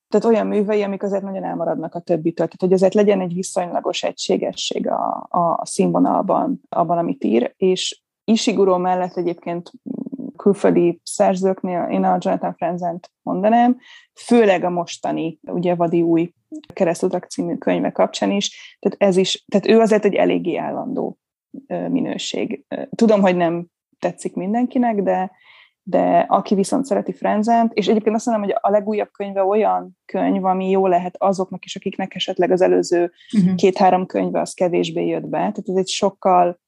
tehát 0.08 0.26
olyan 0.26 0.46
művei, 0.46 0.82
amik 0.82 1.02
azért 1.02 1.22
nagyon 1.22 1.44
elmaradnak 1.44 1.94
a 1.94 2.00
többitől. 2.00 2.46
Tehát, 2.46 2.60
hogy 2.60 2.72
azért 2.72 2.94
legyen 2.94 3.20
egy 3.20 3.34
viszonylagos 3.34 4.02
egységesség 4.02 4.88
a, 4.88 5.26
a, 5.30 5.66
színvonalban, 5.66 6.60
abban, 6.68 6.98
amit 6.98 7.24
ír, 7.24 7.54
és 7.56 8.02
Isiguro 8.24 8.78
mellett 8.78 9.16
egyébként 9.16 9.72
külföldi 10.38 11.00
szerzőknél 11.02 11.88
én 11.90 12.04
a 12.04 12.18
Jonathan 12.20 12.54
Frenzent 12.54 13.10
mondanám, 13.22 13.76
főleg 14.14 14.64
a 14.64 14.70
mostani, 14.70 15.38
ugye 15.42 15.74
Vadi 15.74 16.02
új 16.02 16.32
keresztutak 16.72 17.24
című 17.24 17.56
könyve 17.56 17.90
kapcsán 17.90 18.30
is, 18.30 18.76
tehát 18.78 18.98
ez 19.00 19.16
is, 19.16 19.44
tehát 19.48 19.66
ő 19.66 19.80
azért 19.80 20.04
egy 20.04 20.14
eléggé 20.14 20.56
állandó 20.56 21.18
minőség. 21.66 22.64
Tudom, 22.90 23.20
hogy 23.20 23.36
nem 23.36 23.66
tetszik 23.98 24.34
mindenkinek, 24.34 25.02
de, 25.02 25.30
de 25.82 26.18
aki 26.28 26.54
viszont 26.54 26.84
szereti 26.84 27.12
Frenzent, 27.12 27.72
és 27.72 27.88
egyébként 27.88 28.14
azt 28.14 28.26
mondom, 28.26 28.44
hogy 28.44 28.54
a 28.60 28.70
legújabb 28.70 29.10
könyve 29.10 29.42
olyan 29.42 29.98
könyv, 30.04 30.44
ami 30.44 30.70
jó 30.70 30.86
lehet 30.86 31.16
azoknak 31.18 31.64
is, 31.64 31.76
akiknek 31.76 32.14
esetleg 32.14 32.50
az 32.50 32.60
előző 32.60 33.12
uh-huh. 33.36 33.54
két-három 33.54 34.06
könyve 34.06 34.40
az 34.40 34.54
kevésbé 34.54 35.06
jött 35.06 35.26
be. 35.26 35.38
Tehát 35.38 35.68
ez 35.68 35.76
egy 35.76 35.88
sokkal 35.88 36.60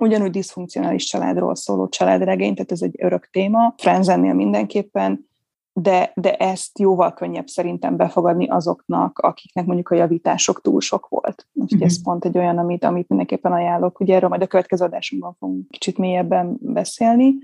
ugyanúgy 0.00 0.30
diszfunkcionális 0.30 1.04
családról 1.04 1.54
szóló 1.54 1.88
családregény, 1.88 2.54
tehát 2.54 2.72
ez 2.72 2.82
egy 2.82 2.94
örök 2.98 3.28
téma, 3.30 3.74
Frenzennél 3.76 4.34
mindenképpen, 4.34 5.28
de, 5.76 6.12
de 6.14 6.36
ezt 6.36 6.78
jóval 6.78 7.12
könnyebb 7.12 7.46
szerintem 7.46 7.96
befogadni 7.96 8.48
azoknak, 8.48 9.18
akiknek 9.18 9.66
mondjuk 9.66 9.88
a 9.88 9.94
javítások 9.94 10.60
túl 10.60 10.80
sok 10.80 11.08
volt. 11.08 11.46
Úgyhogy 11.52 11.78
mm-hmm. 11.78 11.86
ez 11.86 12.02
pont 12.02 12.24
egy 12.24 12.38
olyan, 12.38 12.58
amit, 12.58 12.84
amit 12.84 13.08
mindenképpen 13.08 13.52
ajánlok. 13.52 14.00
Ugye 14.00 14.14
erről 14.14 14.28
majd 14.28 14.42
a 14.42 14.46
következő 14.46 14.84
adásunkban 14.84 15.36
fogunk 15.38 15.70
kicsit 15.70 15.98
mélyebben 15.98 16.56
beszélni. 16.60 17.34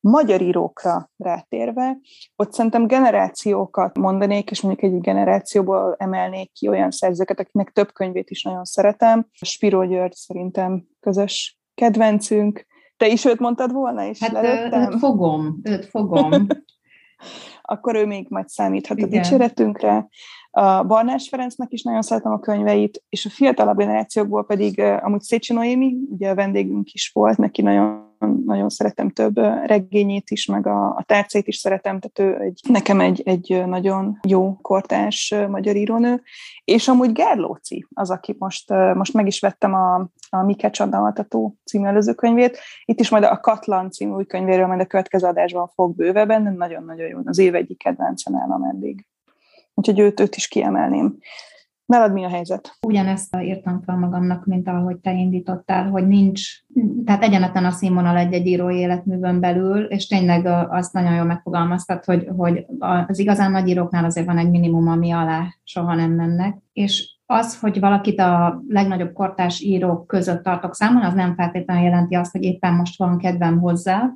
Magyar 0.00 0.40
írókra 0.40 1.10
rátérve, 1.16 1.98
ott 2.36 2.52
szerintem 2.52 2.86
generációkat 2.86 3.98
mondanék, 3.98 4.50
és 4.50 4.60
mondjuk 4.60 4.92
egy 4.92 5.00
generációból 5.00 5.94
emelnék 5.98 6.52
ki 6.52 6.68
olyan 6.68 6.90
szerzőket, 6.90 7.40
akiknek 7.40 7.70
több 7.70 7.92
könyvét 7.92 8.30
is 8.30 8.42
nagyon 8.42 8.64
szeretem. 8.64 9.26
Spiro 9.32 9.86
György 9.86 10.14
szerintem 10.14 10.86
közös 11.00 11.59
kedvencünk. 11.80 12.66
Te 12.96 13.08
is 13.08 13.24
őt 13.24 13.38
mondtad 13.38 13.72
volna, 13.72 14.04
és 14.06 14.18
hát 14.18 14.44
őt 14.44 14.98
fogom, 14.98 15.60
őt 15.62 15.86
fogom. 15.86 16.32
Akkor 17.62 17.94
ő 17.94 18.06
még 18.06 18.26
majd 18.28 18.48
számíthat 18.48 18.98
Igen. 18.98 19.08
a 19.08 19.12
dicséretünkre. 19.12 20.08
A 20.50 20.82
Barnás 20.82 21.28
Ferencnek 21.28 21.72
is 21.72 21.82
nagyon 21.82 22.02
szeretem 22.02 22.32
a 22.32 22.40
könyveit, 22.40 23.02
és 23.08 23.26
a 23.26 23.30
fiatalabb 23.30 23.76
generációkból 23.76 24.46
pedig 24.46 24.80
amúgy 24.80 25.20
Szécsi 25.20 25.52
Noémi, 25.52 25.96
ugye 26.10 26.30
a 26.30 26.34
vendégünk 26.34 26.92
is 26.92 27.10
volt, 27.14 27.36
neki 27.36 27.62
nagyon 27.62 28.09
nagyon 28.26 28.68
szeretem 28.68 29.10
több 29.10 29.36
regényét 29.64 30.30
is, 30.30 30.46
meg 30.46 30.66
a, 30.66 30.86
a 30.86 31.02
tárcait 31.06 31.46
is 31.46 31.56
szeretem, 31.56 32.00
tehát 32.00 32.32
ő 32.32 32.42
egy, 32.42 32.60
nekem 32.68 33.00
egy, 33.00 33.22
egy 33.24 33.62
nagyon 33.66 34.18
jó 34.26 34.56
kortás 34.56 35.34
magyar 35.48 35.76
írónő, 35.76 36.22
és 36.64 36.88
amúgy 36.88 37.12
Gerlóci 37.12 37.86
az, 37.94 38.10
aki 38.10 38.36
most, 38.38 38.70
most 38.94 39.12
meg 39.12 39.26
is 39.26 39.40
vettem 39.40 39.74
a, 39.74 39.94
a 40.30 40.42
Mike 40.44 40.70
Csodaltató 40.70 41.56
című 41.64 41.86
előző 41.86 42.14
könyvét, 42.14 42.58
itt 42.84 43.00
is 43.00 43.08
majd 43.08 43.24
a 43.24 43.40
Katlan 43.40 43.90
című 43.90 44.12
új 44.12 44.26
könyvéről 44.26 44.66
majd 44.66 44.80
a 44.80 44.86
következő 44.86 45.26
adásban 45.26 45.68
fog 45.74 45.96
bővebben, 45.96 46.44
de 46.44 46.50
nagyon-nagyon 46.50 47.08
jó, 47.08 47.18
az 47.24 47.38
év 47.38 47.54
egyik 47.54 47.78
kedvencem 47.78 48.36
állam 48.36 48.62
eddig. 48.62 49.06
Úgyhogy 49.74 49.98
őt, 49.98 50.20
őt 50.20 50.36
is 50.36 50.48
kiemelném. 50.48 51.18
Nálad 51.90 52.12
mi 52.12 52.24
a 52.24 52.28
helyzet? 52.28 52.76
Ugyanezt 52.86 53.36
írtam 53.36 53.82
fel 53.82 53.96
magamnak, 53.96 54.44
mint 54.44 54.68
ahogy 54.68 54.96
te 54.96 55.12
indítottál, 55.12 55.88
hogy 55.88 56.06
nincs, 56.06 56.64
tehát 57.04 57.22
egyenletlen 57.22 57.64
a 57.64 57.70
színvonal 57.70 58.16
egy-egy 58.16 58.46
író 58.46 58.70
életművön 58.70 59.40
belül, 59.40 59.84
és 59.84 60.06
tényleg 60.06 60.46
azt 60.70 60.92
nagyon 60.92 61.14
jól 61.14 61.24
megfogalmaztad, 61.24 62.04
hogy, 62.04 62.26
hogy 62.36 62.66
az 63.06 63.18
igazán 63.18 63.50
nagy 63.50 63.68
íróknál 63.68 64.04
azért 64.04 64.26
van 64.26 64.38
egy 64.38 64.50
minimum, 64.50 64.88
ami 64.88 65.10
alá 65.10 65.54
soha 65.64 65.94
nem 65.94 66.10
mennek, 66.10 66.58
és 66.72 67.18
az, 67.26 67.60
hogy 67.60 67.80
valakit 67.80 68.20
a 68.20 68.62
legnagyobb 68.68 69.12
kortás 69.12 69.60
írók 69.60 70.06
között 70.06 70.42
tartok 70.42 70.74
számon, 70.74 71.02
az 71.02 71.14
nem 71.14 71.34
feltétlenül 71.34 71.84
jelenti 71.84 72.14
azt, 72.14 72.32
hogy 72.32 72.42
éppen 72.42 72.74
most 72.74 72.98
van 72.98 73.18
kedvem 73.18 73.60
hozzá, 73.60 74.14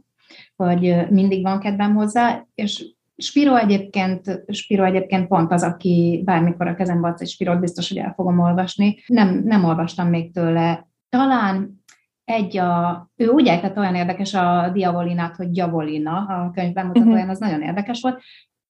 vagy 0.57 1.11
mindig 1.11 1.43
van 1.43 1.61
kedvem 1.61 1.95
hozzá, 1.95 2.47
és 2.55 2.95
Spiro 3.17 3.57
egyébként, 3.57 4.43
Spiro 4.47 4.85
egyébként 4.85 5.29
pont 5.29 5.53
az, 5.53 5.63
aki 5.63 6.23
bármikor 6.25 6.67
a 6.67 6.75
kezembe 6.75 7.09
adsz 7.09 7.21
egy 7.21 7.29
Spirot, 7.29 7.61
biztos, 7.61 7.89
hogy 7.89 7.99
el 7.99 8.13
fogom 8.17 8.39
olvasni. 8.39 8.97
Nem, 9.07 9.43
nem 9.45 9.65
olvastam 9.65 10.09
még 10.09 10.33
tőle. 10.33 10.89
Talán 11.09 11.85
egy 12.25 12.57
a, 12.59 13.09
ő 13.17 13.29
úgy 13.29 13.47
ejtett 13.47 13.77
olyan 13.77 13.95
érdekes 13.95 14.35
a 14.35 14.71
Diavolinát, 14.73 15.37
hogy 15.37 15.51
Diavolina, 15.51 16.17
a 16.17 16.51
könyv 16.55 16.73
bemutatóján, 16.73 17.17
uh-huh. 17.17 17.31
az 17.31 17.39
nagyon 17.39 17.63
érdekes 17.63 18.01
volt. 18.01 18.21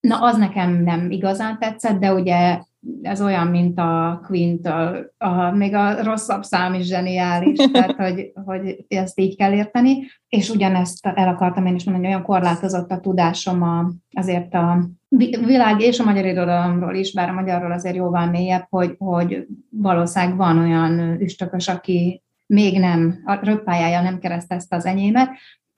Na, 0.00 0.18
az 0.20 0.36
nekem 0.36 0.82
nem 0.82 1.10
igazán 1.10 1.58
tetszett, 1.58 1.98
de 1.98 2.12
ugye 2.12 2.58
ez 3.02 3.22
olyan, 3.22 3.46
mint 3.46 3.78
a 3.78 4.20
queen 4.26 4.58
a, 4.62 4.94
a, 5.24 5.50
még 5.50 5.74
a 5.74 6.02
rosszabb 6.02 6.42
szám 6.42 6.74
is 6.74 6.86
zseniális, 6.86 7.58
tehát 7.72 7.92
hogy, 7.92 8.32
hogy 8.44 8.84
ezt 8.88 9.20
így 9.20 9.36
kell 9.36 9.52
érteni, 9.52 10.06
és 10.28 10.50
ugyanezt 10.50 11.06
el 11.06 11.28
akartam 11.28 11.66
én 11.66 11.74
is 11.74 11.84
mondani, 11.84 12.06
olyan 12.06 12.22
korlátozott 12.22 12.90
a 12.90 13.00
tudásom 13.00 13.62
a, 13.62 13.90
azért 14.12 14.54
a 14.54 14.88
világ 15.46 15.80
és 15.80 15.98
a 15.98 16.04
magyar 16.04 16.24
irodalomról 16.24 16.94
is, 16.94 17.12
bár 17.12 17.28
a 17.28 17.32
magyarról 17.32 17.72
azért 17.72 17.96
jóval 17.96 18.26
mélyebb, 18.26 18.66
hogy, 18.68 18.94
hogy 18.98 19.46
valószínűleg 19.70 20.36
van 20.36 20.58
olyan 20.58 21.20
üstökös, 21.20 21.68
aki 21.68 22.23
még 22.46 22.78
nem, 22.78 23.22
a 23.24 23.44
röppájája 23.44 24.02
nem 24.02 24.18
keresztezte 24.18 24.76
az 24.76 24.86
enyémet, 24.86 25.30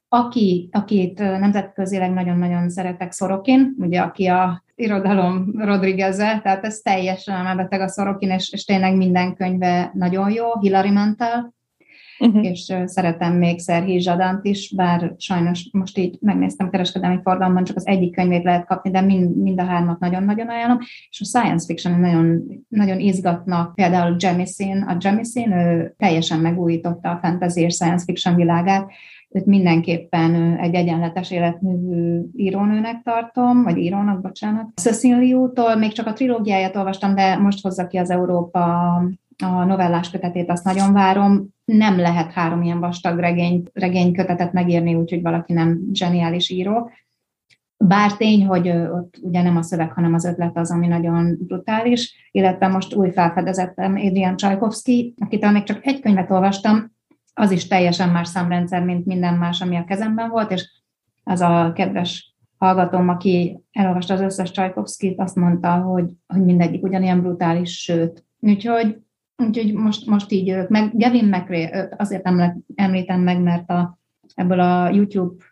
aki, 0.08 0.68
akit 0.72 1.18
nemzetközileg 1.18 2.12
nagyon-nagyon 2.12 2.70
szeretek 2.70 3.12
Szorokin, 3.12 3.74
ugye 3.78 4.00
aki 4.00 4.26
a 4.26 4.64
irodalom 4.74 5.52
rodriguez 5.58 6.16
tehát 6.16 6.64
ez 6.64 6.78
teljesen 6.78 7.34
elmebeteg 7.34 7.80
a 7.80 7.88
Szorokin, 7.88 8.30
és, 8.30 8.52
és 8.52 8.64
tényleg 8.64 8.96
minden 8.96 9.34
könyve 9.34 9.90
nagyon 9.94 10.30
jó, 10.30 10.60
Hilary 10.60 10.90
Mantel, 10.90 11.54
uh-huh. 12.18 12.44
és 12.44 12.74
szeretem 12.84 13.32
még 13.32 13.58
Szerhi 13.58 14.00
Zsadant 14.00 14.44
is, 14.44 14.74
bár 14.74 15.14
sajnos 15.18 15.68
most 15.72 15.98
így 15.98 16.18
megnéztem 16.20 16.70
kereskedelmi 16.70 17.20
fordalomban, 17.22 17.64
csak 17.64 17.76
az 17.76 17.86
egyik 17.86 18.14
könyvét 18.14 18.44
lehet 18.44 18.66
kapni, 18.66 18.90
de 18.90 19.00
mind, 19.00 19.36
mind 19.36 19.60
a 19.60 19.64
hármat 19.64 19.98
nagyon-nagyon 19.98 20.48
ajánlom, 20.48 20.78
és 21.10 21.20
a 21.20 21.24
science 21.24 21.66
fiction 21.66 22.00
nagyon, 22.00 22.42
nagyon 22.68 22.98
izgatnak, 22.98 23.74
például 23.74 24.16
Jemisin, 24.18 24.82
a 24.82 24.96
Jemisin, 25.00 25.52
ő 25.52 25.94
teljesen 25.98 26.38
megújította 26.38 27.10
a 27.10 27.18
fantasy 27.22 27.60
és 27.60 27.74
science 27.74 28.04
fiction 28.04 28.34
világát, 28.34 28.90
őt 29.28 29.46
mindenképpen 29.46 30.56
egy 30.56 30.74
egyenletes 30.74 31.30
életművű 31.30 32.22
írónőnek 32.36 33.02
tartom, 33.02 33.62
vagy 33.62 33.76
írónak, 33.76 34.20
bocsánat. 34.20 34.66
Cecil 34.74 35.18
Liu-tól 35.18 35.76
még 35.76 35.92
csak 35.92 36.06
a 36.06 36.12
trilógiáját 36.12 36.76
olvastam, 36.76 37.14
de 37.14 37.36
most 37.36 37.62
hozza 37.62 37.86
ki 37.86 37.96
az 37.96 38.10
Európa 38.10 38.94
a 39.44 39.64
novellás 39.64 40.10
kötetét, 40.10 40.50
azt 40.50 40.64
nagyon 40.64 40.92
várom. 40.92 41.48
Nem 41.64 41.98
lehet 41.98 42.32
három 42.32 42.62
ilyen 42.62 42.80
vastag 42.80 43.18
regény, 43.18 43.62
regénykötetet 43.72 44.52
megírni, 44.52 44.94
úgyhogy 44.94 45.22
valaki 45.22 45.52
nem 45.52 45.80
zseniális 45.92 46.50
író. 46.50 46.90
Bár 47.78 48.12
tény, 48.12 48.46
hogy 48.46 48.68
ott 48.68 49.18
ugye 49.22 49.42
nem 49.42 49.56
a 49.56 49.62
szöveg, 49.62 49.92
hanem 49.92 50.14
az 50.14 50.24
ötlet 50.24 50.56
az, 50.56 50.70
ami 50.70 50.86
nagyon 50.86 51.36
brutális, 51.40 52.28
illetve 52.30 52.68
most 52.68 52.94
új 52.94 53.10
felfedezettem 53.10 53.94
Adrian 53.94 54.36
Csajkovszki, 54.36 55.14
akitől 55.18 55.50
még 55.50 55.62
csak 55.62 55.86
egy 55.86 56.00
könyvet 56.00 56.30
olvastam, 56.30 56.95
az 57.38 57.50
is 57.50 57.66
teljesen 57.66 58.08
más 58.08 58.28
számrendszer, 58.28 58.84
mint 58.84 59.06
minden 59.06 59.34
más, 59.34 59.60
ami 59.60 59.76
a 59.76 59.84
kezemben 59.84 60.30
volt, 60.30 60.50
és 60.50 60.68
az 61.24 61.40
a 61.40 61.72
kedves 61.74 62.34
hallgatóm, 62.58 63.08
aki 63.08 63.60
elolvasta 63.72 64.14
az 64.14 64.20
összes 64.20 64.50
Csajkovszkit, 64.50 65.20
azt 65.20 65.36
mondta, 65.36 65.74
hogy, 65.74 66.10
hogy 66.26 66.44
mindegyik 66.44 66.82
ugyanilyen 66.82 67.20
brutális, 67.20 67.82
sőt. 67.82 68.24
Úgyhogy, 68.40 68.98
úgyhogy 69.36 69.72
most, 69.72 70.06
most 70.06 70.32
így 70.32 70.48
ők, 70.48 70.68
meg 70.68 70.96
Gavin 70.96 71.24
McRae, 71.24 71.94
azért 71.96 72.28
említem 72.74 73.20
meg, 73.20 73.42
mert 73.42 73.70
a, 73.70 73.98
ebből 74.34 74.60
a 74.60 74.88
YouTube 74.88 75.44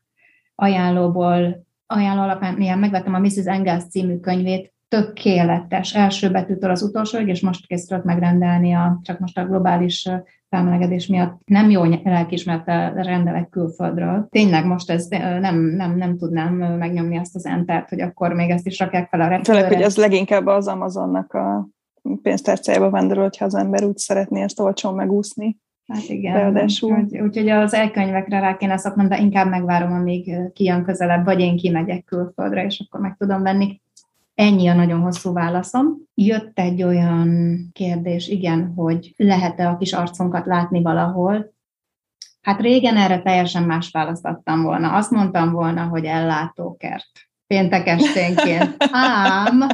ajánlóból, 0.55 1.67
ajánló 1.87 2.23
alapján 2.23 2.79
megvettem 2.79 3.15
a 3.15 3.19
Mrs. 3.19 3.47
Engels 3.47 3.85
című 3.85 4.19
könyvét, 4.19 4.74
tökéletes, 4.95 5.95
első 5.95 6.31
betűtől 6.31 6.71
az 6.71 6.83
utolsóig, 6.83 7.29
és 7.29 7.41
most 7.41 7.67
készült 7.67 8.05
megrendelni, 8.05 8.73
a, 8.73 9.01
csak 9.03 9.19
most 9.19 9.39
a 9.39 9.47
globális 9.47 10.09
felmelegedés 10.49 11.07
miatt 11.07 11.41
nem 11.45 11.71
jó 11.71 11.85
lelkismerettel 11.85 12.95
rendelek 12.95 13.49
külföldről. 13.49 14.27
Tényleg 14.31 14.67
most 14.67 14.91
ez 14.91 15.07
nem, 15.09 15.57
nem, 15.57 15.97
nem 15.97 16.17
tudnám 16.17 16.55
megnyomni 16.55 17.19
azt 17.19 17.35
az 17.35 17.47
entert, 17.47 17.89
hogy 17.89 18.01
akkor 18.01 18.33
még 18.33 18.51
ezt 18.51 18.67
is 18.67 18.79
rakják 18.79 19.09
fel 19.09 19.21
a 19.21 19.29
repülőre. 19.29 19.53
Főleg, 19.53 19.73
hogy 19.73 19.83
ez 19.83 19.97
leginkább 19.97 20.47
az 20.47 20.67
Amazonnak 20.67 21.33
a 21.33 21.69
pénztárcájába 22.23 22.91
vándorol, 22.91 23.23
hogyha 23.23 23.45
az 23.45 23.55
ember 23.55 23.85
úgy 23.85 23.97
szeretné 23.97 24.43
ezt 24.43 24.61
olcsón 24.61 24.95
megúszni. 24.95 25.57
Hát 25.87 26.09
igen, 26.09 26.57
úgyhogy, 26.57 27.19
úgyhogy 27.19 27.49
az 27.49 27.75
elkönyvekre 27.75 28.41
rá 28.41 28.57
kéne 28.57 28.77
szoknom, 28.77 29.09
de 29.09 29.19
inkább 29.19 29.49
megvárom, 29.49 29.93
amíg 29.93 30.53
kijön 30.53 30.85
közelebb, 30.85 31.25
vagy 31.25 31.41
én 31.41 31.57
kimegyek 31.57 32.05
külföldre, 32.05 32.65
és 32.65 32.85
akkor 32.87 33.01
meg 33.01 33.17
tudom 33.19 33.43
venni. 33.43 33.83
Ennyi 34.35 34.69
a 34.69 34.75
nagyon 34.75 35.01
hosszú 35.01 35.33
válaszom. 35.33 35.97
Jött 36.15 36.59
egy 36.59 36.83
olyan 36.83 37.59
kérdés, 37.73 38.29
igen, 38.29 38.73
hogy 38.77 39.15
lehet-e 39.17 39.69
a 39.69 39.77
kis 39.77 39.93
arcunkat 39.93 40.47
látni 40.47 40.83
valahol. 40.83 41.53
Hát 42.41 42.61
régen 42.61 42.97
erre 42.97 43.23
teljesen 43.23 43.63
más 43.63 43.91
választattam 43.91 44.63
volna. 44.63 44.93
Azt 44.93 45.11
mondtam 45.11 45.53
volna, 45.53 45.85
hogy 45.85 46.05
ellátókert. 46.05 47.11
Péntek 47.47 47.87
esténként. 47.87 48.77
Ám 48.93 49.67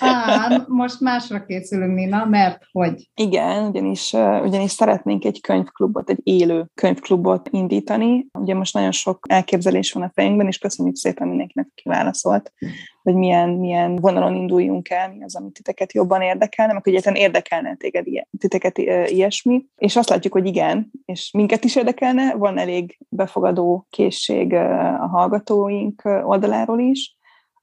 Ám, 0.00 0.64
most 0.68 1.00
másra 1.00 1.44
készülünk, 1.44 1.94
Nina, 1.94 2.24
mert 2.24 2.62
hogy... 2.72 3.10
Igen, 3.14 3.68
ugyanis, 3.68 4.12
ugyanis 4.42 4.70
szeretnénk 4.70 5.24
egy 5.24 5.40
könyvklubot, 5.40 6.10
egy 6.10 6.20
élő 6.22 6.66
könyvklubot 6.74 7.48
indítani. 7.50 8.26
Ugye 8.38 8.54
most 8.54 8.74
nagyon 8.74 8.92
sok 8.92 9.26
elképzelés 9.28 9.92
van 9.92 10.02
a 10.02 10.10
fejünkben, 10.14 10.46
és 10.46 10.58
köszönjük 10.58 10.96
szépen 10.96 11.28
mindenkinek, 11.28 11.68
aki 11.70 11.88
válaszolt, 11.88 12.52
hogy 13.02 13.14
milyen, 13.14 13.48
milyen 13.48 13.96
vonalon 13.96 14.34
induljunk 14.34 14.90
el, 14.90 15.08
mi 15.12 15.24
az, 15.24 15.36
ami 15.36 15.50
titeket 15.50 15.92
jobban 15.92 16.22
érdekelne, 16.22 16.72
meg 16.72 16.82
hogy 16.82 16.92
egyáltalán 16.92 17.20
érdekelne 17.20 17.74
téged, 17.76 18.06
titeket 18.38 18.78
ilyesmi. 19.08 19.64
És 19.76 19.96
azt 19.96 20.08
látjuk, 20.08 20.32
hogy 20.32 20.46
igen, 20.46 20.90
és 21.04 21.30
minket 21.32 21.64
is 21.64 21.76
érdekelne, 21.76 22.34
van 22.34 22.58
elég 22.58 22.98
befogadó 23.08 23.86
készség 23.90 24.52
a 24.52 25.06
hallgatóink 25.06 26.02
oldaláról 26.04 26.78
is, 26.78 27.18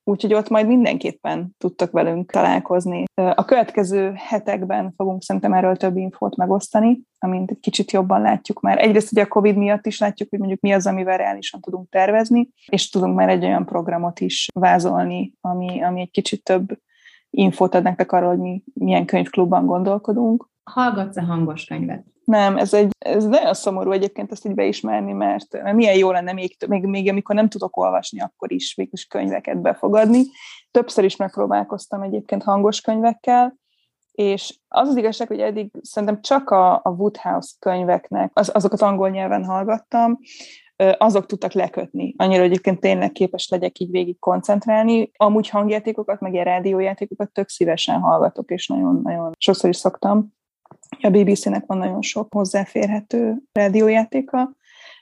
úgyhogy 0.07 0.33
ott 0.33 0.49
majd 0.49 0.67
mindenképpen 0.67 1.55
tudtak 1.57 1.91
velünk 1.91 2.31
találkozni. 2.31 3.03
A 3.13 3.45
következő 3.45 4.13
hetekben 4.15 4.93
fogunk 4.95 5.23
szerintem 5.23 5.53
erről 5.53 5.75
több 5.75 5.97
infót 5.97 6.35
megosztani, 6.35 7.01
amint 7.19 7.51
egy 7.51 7.59
kicsit 7.59 7.91
jobban 7.91 8.21
látjuk 8.21 8.61
már. 8.61 8.77
Egyrészt 8.77 9.11
ugye 9.11 9.21
a 9.21 9.27
COVID 9.27 9.57
miatt 9.57 9.85
is 9.85 9.99
látjuk, 9.99 10.29
hogy 10.29 10.39
mondjuk 10.39 10.61
mi 10.61 10.71
az, 10.71 10.87
amivel 10.87 11.17
reálisan 11.17 11.61
tudunk 11.61 11.89
tervezni, 11.89 12.49
és 12.67 12.89
tudunk 12.89 13.15
már 13.15 13.29
egy 13.29 13.43
olyan 13.43 13.65
programot 13.65 14.19
is 14.19 14.47
vázolni, 14.53 15.33
ami, 15.41 15.83
ami 15.83 16.01
egy 16.01 16.11
kicsit 16.11 16.43
több 16.43 16.79
infót 17.29 17.75
ad 17.75 17.83
nektek 17.83 18.11
arról, 18.11 18.29
hogy 18.29 18.39
mi 18.39 18.63
milyen 18.73 19.05
könyvklubban 19.05 19.65
gondolkodunk. 19.65 20.49
Hallgatsz-e 20.63 21.21
hangos 21.21 21.65
könyvet? 21.65 22.05
Nem, 22.27 22.57
ez, 22.57 22.73
egy, 22.73 22.91
ez 22.99 23.25
nagyon 23.25 23.53
szomorú 23.53 23.91
egyébként 23.91 24.31
ezt 24.31 24.45
így 24.45 24.53
beismerni, 24.53 25.13
mert, 25.13 25.73
milyen 25.73 25.97
jó 25.97 26.11
lenne 26.11 26.33
még, 26.33 26.55
még, 26.67 26.85
még 26.85 27.09
amikor 27.09 27.35
nem 27.35 27.49
tudok 27.49 27.77
olvasni, 27.77 28.21
akkor 28.21 28.51
is 28.51 28.73
végül 28.75 28.99
könyveket 29.09 29.61
befogadni. 29.61 30.21
Többször 30.71 31.03
is 31.03 31.15
megpróbálkoztam 31.15 32.01
egyébként 32.01 32.43
hangos 32.43 32.81
könyvekkel, 32.81 33.57
és 34.11 34.59
az 34.67 34.87
az 34.87 34.95
igazság, 34.95 35.27
hogy 35.27 35.39
eddig 35.39 35.71
szerintem 35.81 36.21
csak 36.21 36.49
a, 36.49 36.73
a 36.73 36.89
Woodhouse 36.89 37.55
könyveknek, 37.59 38.31
az, 38.33 38.49
azokat 38.53 38.81
angol 38.81 39.09
nyelven 39.09 39.45
hallgattam, 39.45 40.19
azok 40.97 41.25
tudtak 41.25 41.51
lekötni. 41.51 42.13
Annyira 42.17 42.43
egyébként 42.43 42.79
tényleg 42.79 43.11
képes 43.11 43.49
legyek 43.49 43.79
így 43.79 43.91
végig 43.91 44.19
koncentrálni. 44.19 45.11
Amúgy 45.13 45.49
hangjátékokat, 45.49 46.19
meg 46.19 46.33
ilyen 46.33 46.45
rádiójátékokat 46.45 47.31
tök 47.31 47.49
szívesen 47.49 47.99
hallgatok, 47.99 48.51
és 48.51 48.67
nagyon-nagyon 48.67 49.31
sokszor 49.37 49.69
is 49.69 49.77
szoktam 49.77 50.35
a 51.01 51.09
BBC-nek 51.09 51.65
van 51.65 51.77
nagyon 51.77 52.01
sok 52.01 52.33
hozzáférhető 52.33 53.37
rádiójátéka, 53.51 54.55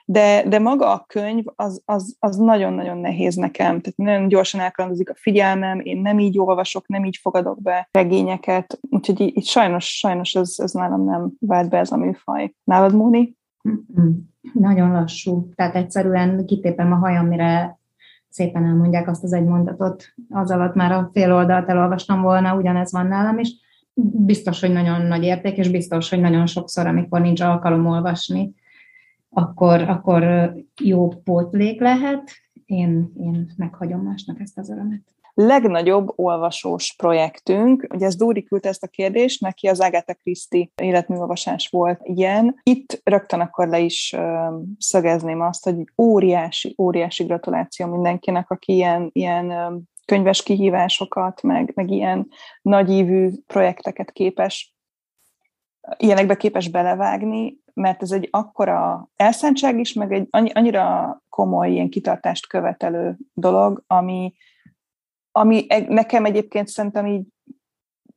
de, 0.05 0.43
de 0.47 0.59
maga 0.59 0.91
a 0.91 1.03
könyv 1.07 1.43
az, 1.55 1.81
az, 1.85 2.15
az 2.19 2.37
nagyon-nagyon 2.37 2.97
nehéz 2.97 3.35
nekem. 3.35 3.81
Tehát 3.81 3.93
nagyon 3.95 4.27
gyorsan 4.27 4.59
elkalandozik 4.59 5.09
a 5.09 5.15
figyelmem, 5.15 5.79
én 5.79 6.01
nem 6.01 6.19
így 6.19 6.39
olvasok, 6.39 6.87
nem 6.87 7.05
így 7.05 7.17
fogadok 7.21 7.61
be 7.61 7.89
regényeket, 7.91 8.79
úgyhogy 8.89 9.21
így 9.21 9.45
sajnos, 9.45 9.97
sajnos 9.97 10.33
ez, 10.33 10.53
ez 10.57 10.71
nálam 10.71 11.03
nem 11.03 11.31
vált 11.39 11.69
be 11.69 11.77
ez 11.77 11.91
a 11.91 11.97
műfaj. 11.97 12.53
Nálad, 12.63 12.95
Móni? 12.95 13.35
Nagyon 14.53 14.91
lassú. 14.91 15.49
Tehát 15.55 15.75
egyszerűen 15.75 16.45
kitépem 16.45 16.91
a 16.91 16.95
hajam, 16.95 17.27
mire 17.27 17.79
szépen 18.29 18.65
elmondják 18.65 19.07
azt 19.07 19.23
az 19.23 19.33
egy 19.33 19.45
mondatot. 19.45 20.13
Az 20.29 20.51
alatt 20.51 20.75
már 20.75 20.91
a 20.91 21.09
fél 21.13 21.33
oldalt 21.33 21.69
elolvastam 21.69 22.21
volna, 22.21 22.55
ugyanez 22.55 22.91
van 22.91 23.07
nálam 23.07 23.39
is 23.39 23.63
biztos, 24.03 24.59
hogy 24.59 24.71
nagyon 24.71 25.01
nagy 25.01 25.23
érték, 25.23 25.57
és 25.57 25.69
biztos, 25.69 26.09
hogy 26.09 26.19
nagyon 26.19 26.45
sokszor, 26.45 26.87
amikor 26.87 27.21
nincs 27.21 27.41
alkalom 27.41 27.85
olvasni, 27.85 28.53
akkor, 29.29 29.81
akkor 29.81 30.51
jó 30.81 31.07
pótlék 31.07 31.79
lehet. 31.79 32.31
Én, 32.65 33.11
én 33.17 33.53
meghagyom 33.57 34.01
másnak 34.01 34.39
ezt 34.39 34.57
az 34.57 34.69
örömet. 34.69 35.03
Legnagyobb 35.37 36.13
olvasós 36.15 36.95
projektünk, 36.97 37.87
ugye 37.93 38.05
ez 38.05 38.15
Dóri 38.15 38.43
küldte 38.43 38.69
ezt 38.69 38.83
a 38.83 38.87
kérdést, 38.87 39.41
neki 39.41 39.67
az 39.67 39.79
Agatha 39.79 40.13
Christie 40.13 40.69
életműolvasás 40.75 41.69
volt 41.71 41.99
ilyen. 42.03 42.59
Itt 42.63 43.01
rögtön 43.03 43.39
akkor 43.39 43.67
le 43.67 43.79
is 43.79 44.15
szögezném 44.77 45.41
azt, 45.41 45.63
hogy 45.63 45.75
óriási, 45.97 46.75
óriási 46.77 47.23
gratuláció 47.23 47.87
mindenkinek, 47.87 48.49
aki 48.49 48.73
ilyen, 48.73 49.09
ilyen 49.13 49.53
könyves 50.05 50.43
kihívásokat, 50.43 51.41
meg, 51.41 51.71
meg 51.75 51.89
ilyen 51.89 52.27
nagyívű 52.61 53.29
projekteket 53.47 54.11
képes, 54.11 54.75
ilyenekbe 55.97 56.37
képes 56.37 56.69
belevágni, 56.69 57.57
mert 57.73 58.01
ez 58.01 58.11
egy 58.11 58.27
akkora 58.31 59.09
elszántság 59.15 59.79
is, 59.79 59.93
meg 59.93 60.13
egy 60.13 60.27
annyira 60.53 61.21
komoly 61.29 61.71
ilyen 61.71 61.89
kitartást 61.89 62.47
követelő 62.47 63.17
dolog, 63.33 63.83
ami, 63.87 64.33
ami 65.31 65.65
nekem 65.87 66.25
egyébként 66.25 66.67
szerintem 66.67 67.05
így 67.05 67.25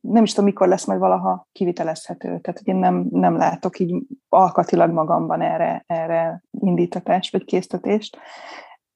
nem 0.01 0.23
is 0.23 0.29
tudom, 0.29 0.45
mikor 0.45 0.67
lesz 0.67 0.85
majd 0.85 0.99
valaha 0.99 1.47
kivitelezhető. 1.51 2.27
Tehát, 2.27 2.57
hogy 2.57 2.67
én 2.67 2.75
nem, 2.75 3.07
nem 3.11 3.37
látok 3.37 3.79
így 3.79 4.03
alkatilag 4.29 4.91
magamban 4.91 5.41
erre, 5.41 5.83
erre 5.87 6.43
indítatást 6.51 7.31
vagy 7.31 7.43
késztetést. 7.45 8.17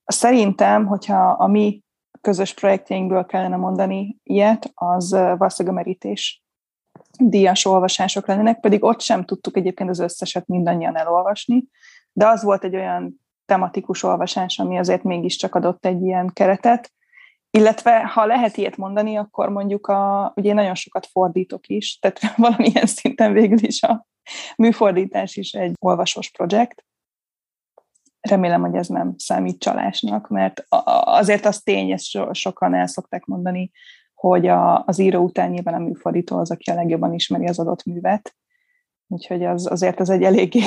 Szerintem, 0.06 0.86
hogyha 0.86 1.30
a 1.30 1.48
mi 1.48 1.84
közös 2.24 2.54
projektjeinkből 2.54 3.26
kellene 3.26 3.56
mondani 3.56 4.18
ilyet, 4.24 4.72
az 4.74 5.12
valószínűleg 5.12 5.88
a 5.88 6.14
díjas 7.18 7.66
olvasások 7.66 8.28
lennének, 8.28 8.60
pedig 8.60 8.84
ott 8.84 9.02
sem 9.02 9.26
tudtuk 9.26 9.58
egyébként 9.58 9.90
az 9.90 10.00
összeset 10.00 10.48
mindannyian 10.48 10.98
elolvasni, 10.98 11.64
de 12.12 12.28
az 12.28 12.44
volt 12.44 12.64
egy 12.64 12.76
olyan 12.76 13.22
tematikus 13.46 14.04
olvasás, 14.04 14.60
ami 14.60 14.78
azért 14.78 15.04
mégiscsak 15.04 15.56
adott 15.56 15.86
egy 15.86 16.02
ilyen 16.02 16.32
keretet, 16.34 16.92
illetve 17.50 18.06
ha 18.06 18.26
lehet 18.26 18.58
ilyet 18.58 18.78
mondani, 18.78 19.16
akkor 19.16 19.50
mondjuk 19.50 19.88
a, 19.88 20.34
ugye 20.36 20.54
nagyon 20.54 20.76
sokat 20.76 21.06
fordítok 21.06 21.68
is, 21.68 22.00
tehát 22.00 22.20
valamilyen 22.38 22.86
szinten 22.86 23.34
végül 23.34 23.64
is 23.64 23.84
a 23.84 24.08
műfordítás 24.56 25.36
is 25.36 25.54
egy 25.54 25.74
olvasós 25.80 26.32
projekt, 26.32 26.86
remélem, 28.30 28.62
hogy 28.62 28.76
ez 28.76 28.88
nem 28.88 29.14
számít 29.18 29.60
csalásnak, 29.60 30.30
mert 30.30 30.66
azért 31.04 31.46
az 31.46 31.62
tény, 31.62 31.92
ezt 31.92 32.06
so, 32.06 32.34
sokan 32.34 32.74
el 32.74 32.88
szokták 32.88 33.26
mondani, 33.26 33.72
hogy 34.14 34.48
a, 34.48 34.84
az 34.86 35.00
író 35.00 35.24
után 35.24 35.50
nyilván 35.50 35.74
a 35.74 35.86
műfordító 35.86 36.38
az, 36.38 36.52
aki 36.52 36.72
a 36.72 36.74
legjobban 36.74 37.14
ismeri 37.14 37.48
az 37.48 37.60
adott 37.60 37.84
művet, 37.84 38.36
úgyhogy 39.08 39.44
az, 39.44 39.72
azért 39.72 40.00
ez 40.00 40.10
egy 40.10 40.24
eléggé, 40.24 40.62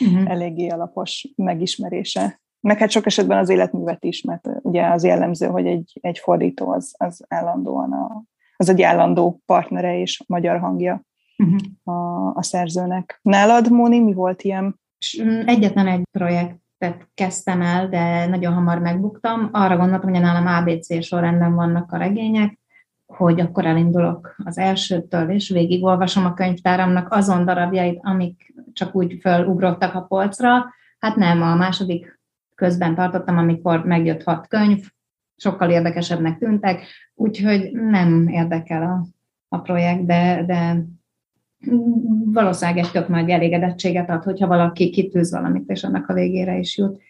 uh-huh. 0.00 0.30
eléggé 0.34 0.68
alapos 0.68 1.32
megismerése. 1.36 2.40
Meg 2.60 2.78
hát 2.78 2.90
sok 2.90 3.06
esetben 3.06 3.38
az 3.38 3.48
életművet 3.48 4.04
is, 4.04 4.22
mert 4.22 4.48
ugye 4.62 4.86
az 4.86 5.04
jellemző, 5.04 5.46
hogy 5.46 5.66
egy, 5.66 5.98
egy 6.00 6.18
fordító 6.18 6.70
az, 6.70 6.94
az 6.98 7.24
állandóan 7.28 7.92
a, 7.92 8.22
az 8.56 8.68
egy 8.68 8.82
állandó 8.82 9.40
partnere 9.46 9.98
és 9.98 10.22
magyar 10.26 10.58
hangja 10.58 11.02
uh-huh. 11.38 11.96
a, 11.96 12.30
a 12.34 12.42
szerzőnek. 12.42 13.18
Nálad, 13.22 13.70
Móni, 13.70 13.98
mi 13.98 14.12
volt 14.12 14.42
ilyen? 14.42 14.80
Egyetlen 15.44 15.86
egy 15.86 16.02
projekt 16.10 16.64
tehát 16.78 17.08
kezdtem 17.14 17.62
el, 17.62 17.88
de 17.88 18.26
nagyon 18.26 18.52
hamar 18.52 18.78
megbuktam. 18.78 19.48
Arra 19.52 19.76
gondoltam, 19.76 20.10
hogy 20.10 20.20
nálam 20.20 20.46
ABC 20.46 21.04
sorrendben 21.04 21.54
vannak 21.54 21.92
a 21.92 21.96
regények, 21.96 22.58
hogy 23.06 23.40
akkor 23.40 23.66
elindulok 23.66 24.34
az 24.44 24.58
elsőtől, 24.58 25.30
és 25.30 25.48
végigolvasom 25.48 26.24
a 26.24 26.34
könyvtáramnak 26.34 27.12
azon 27.12 27.44
darabjait, 27.44 28.00
amik 28.02 28.54
csak 28.72 28.94
úgy 28.94 29.18
fölugrottak 29.20 29.94
a 29.94 30.00
polcra. 30.00 30.74
Hát 30.98 31.16
nem, 31.16 31.42
a 31.42 31.54
második 31.54 32.20
közben 32.54 32.94
tartottam, 32.94 33.38
amikor 33.38 33.84
megjött 33.84 34.22
hat 34.22 34.48
könyv, 34.48 34.86
sokkal 35.36 35.70
érdekesebbnek 35.70 36.38
tűntek, 36.38 36.86
úgyhogy 37.14 37.72
nem 37.72 38.28
érdekel 38.28 38.82
a, 38.82 39.06
a 39.48 39.58
projekt, 39.58 40.06
de, 40.06 40.44
de 40.46 40.84
valószínűleg 42.24 42.84
egy 42.84 42.90
tök 42.90 43.08
nagy 43.08 43.30
elégedettséget 43.30 44.10
ad, 44.10 44.22
hogyha 44.22 44.46
valaki 44.46 44.90
kitűz 44.90 45.32
valamit, 45.32 45.70
és 45.70 45.84
annak 45.84 46.08
a 46.08 46.14
végére 46.14 46.58
is 46.58 46.76
jut. 46.76 47.00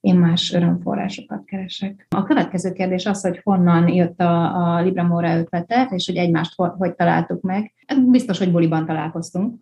Én 0.00 0.16
más 0.16 0.52
örömforrásokat 0.52 1.44
keresek. 1.44 2.06
A 2.10 2.22
következő 2.22 2.72
kérdés 2.72 3.06
az, 3.06 3.20
hogy 3.20 3.40
honnan 3.42 3.88
jött 3.88 4.20
a, 4.20 4.54
a 4.54 4.82
Libramora 4.82 5.38
ötlete, 5.38 5.88
és 5.90 6.06
hogy 6.06 6.16
egymást 6.16 6.54
hogy, 6.56 6.70
hogy 6.78 6.94
találtuk 6.94 7.42
meg. 7.42 7.72
Biztos, 8.06 8.38
hogy 8.38 8.52
buliban 8.52 8.86
találkoztunk. 8.86 9.58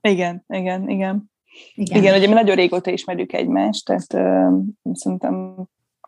Igen, 0.00 0.44
igen, 0.48 0.88
igen. 0.88 1.30
Igen, 1.74 1.98
igen 1.98 2.16
ugye 2.16 2.28
mi 2.28 2.32
nagyon 2.32 2.56
régóta 2.56 2.90
ismerjük 2.90 3.32
egymást, 3.32 3.86
tehát 3.86 4.12
uh, 4.14 4.64
szerintem 4.92 5.54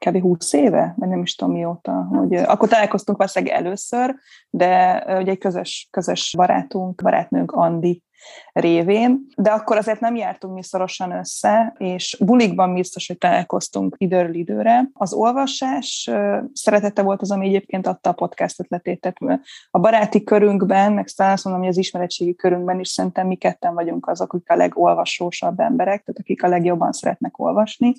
kb. 0.05 0.21
20 0.21 0.53
éve, 0.53 0.95
vagy 0.97 1.09
nem 1.09 1.23
is 1.23 1.35
tudom 1.35 1.55
mióta, 1.55 1.93
hogy 1.93 2.35
akkor 2.35 2.69
találkoztunk 2.69 3.19
valószínűleg 3.19 3.57
először, 3.57 4.15
de 4.51 5.03
ugye 5.21 5.31
egy 5.31 5.39
közös, 5.39 5.89
közös 5.91 6.35
barátunk, 6.37 7.03
barátnőnk 7.03 7.53
Andi 7.53 8.03
révén, 8.53 9.27
de 9.37 9.51
akkor 9.51 9.77
azért 9.77 10.01
nem 10.01 10.17
jártunk 10.17 10.55
mi 10.55 10.63
szorosan 10.63 11.11
össze, 11.11 11.75
és 11.79 12.17
bulikban 12.21 12.75
biztos, 12.75 13.07
hogy 13.07 13.19
találkoztunk 13.19 13.95
időről 13.99 14.35
időre. 14.35 14.91
Az 14.93 15.13
olvasás 15.13 16.11
szeretete 16.53 17.03
volt 17.03 17.21
az, 17.21 17.31
ami 17.31 17.47
egyébként 17.47 17.87
adta 17.87 18.11
a 18.11 18.13
podcast 18.13 18.61
ötletét, 18.61 19.01
tehát 19.01 19.41
a 19.71 19.79
baráti 19.79 20.25
körünkben, 20.25 20.93
meg 20.93 21.09
talán 21.09 21.33
azt 21.33 21.45
mondom, 21.45 21.63
hogy 21.63 21.73
az 21.73 21.79
ismeretségi 21.79 22.35
körünkben 22.35 22.81
is 22.81 22.89
szerintem 22.89 23.27
mi 23.27 23.37
ketten 23.37 23.75
vagyunk 23.75 24.07
azok, 24.07 24.33
akik 24.33 24.51
a 24.51 24.57
legolvasósabb 24.57 25.61
emberek, 25.61 26.03
tehát 26.03 26.21
akik 26.21 26.43
a 26.43 26.49
legjobban 26.49 26.93
szeretnek 26.93 27.39
olvasni 27.39 27.93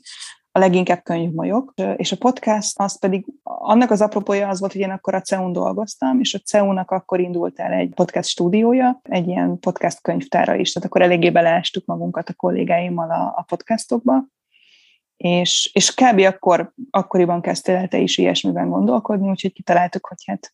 a 0.56 0.60
leginkább 0.60 1.04
könyvmolyok, 1.04 1.74
és 1.96 2.12
a 2.12 2.18
podcast 2.18 2.80
az 2.80 3.00
pedig, 3.00 3.26
annak 3.44 3.92
az 3.92 4.02
apropója 4.02 4.48
az 4.48 4.60
volt, 4.60 4.72
hogy 4.72 4.82
én 4.82 4.90
akkor 4.90 5.16
a 5.16 5.22
CEUN 5.22 5.52
dolgoztam, 5.52 6.20
és 6.20 6.34
a 6.34 6.40
CEUN-nak 6.40 6.92
akkor 6.92 7.20
indult 7.20 7.60
el 7.60 7.72
egy 7.72 7.94
podcast 7.94 8.30
stúdiója, 8.30 9.00
egy 9.04 9.28
ilyen 9.28 9.60
podcast 9.60 10.02
könyvtára 10.02 10.56
is, 10.56 10.72
tehát 10.72 10.88
akkor 10.90 11.02
eléggé 11.02 11.30
beleástuk 11.30 11.86
magunkat 11.86 12.30
a 12.30 12.34
kollégáimmal 12.34 13.12
a, 13.12 13.34
a 13.38 13.46
podcastokba, 13.48 14.26
és, 15.18 15.72
és 15.74 15.94
kb. 15.94 16.20
akkor, 16.20 16.74
akkoriban 16.90 17.42
kezdtél 17.42 17.76
el 17.76 17.88
te 17.88 17.98
is 17.98 18.18
ilyesmiben 18.18 18.70
gondolkodni, 18.70 19.30
úgyhogy 19.30 19.54
kitaláltuk, 19.54 20.08
hogy 20.08 20.24
hát 20.26 20.54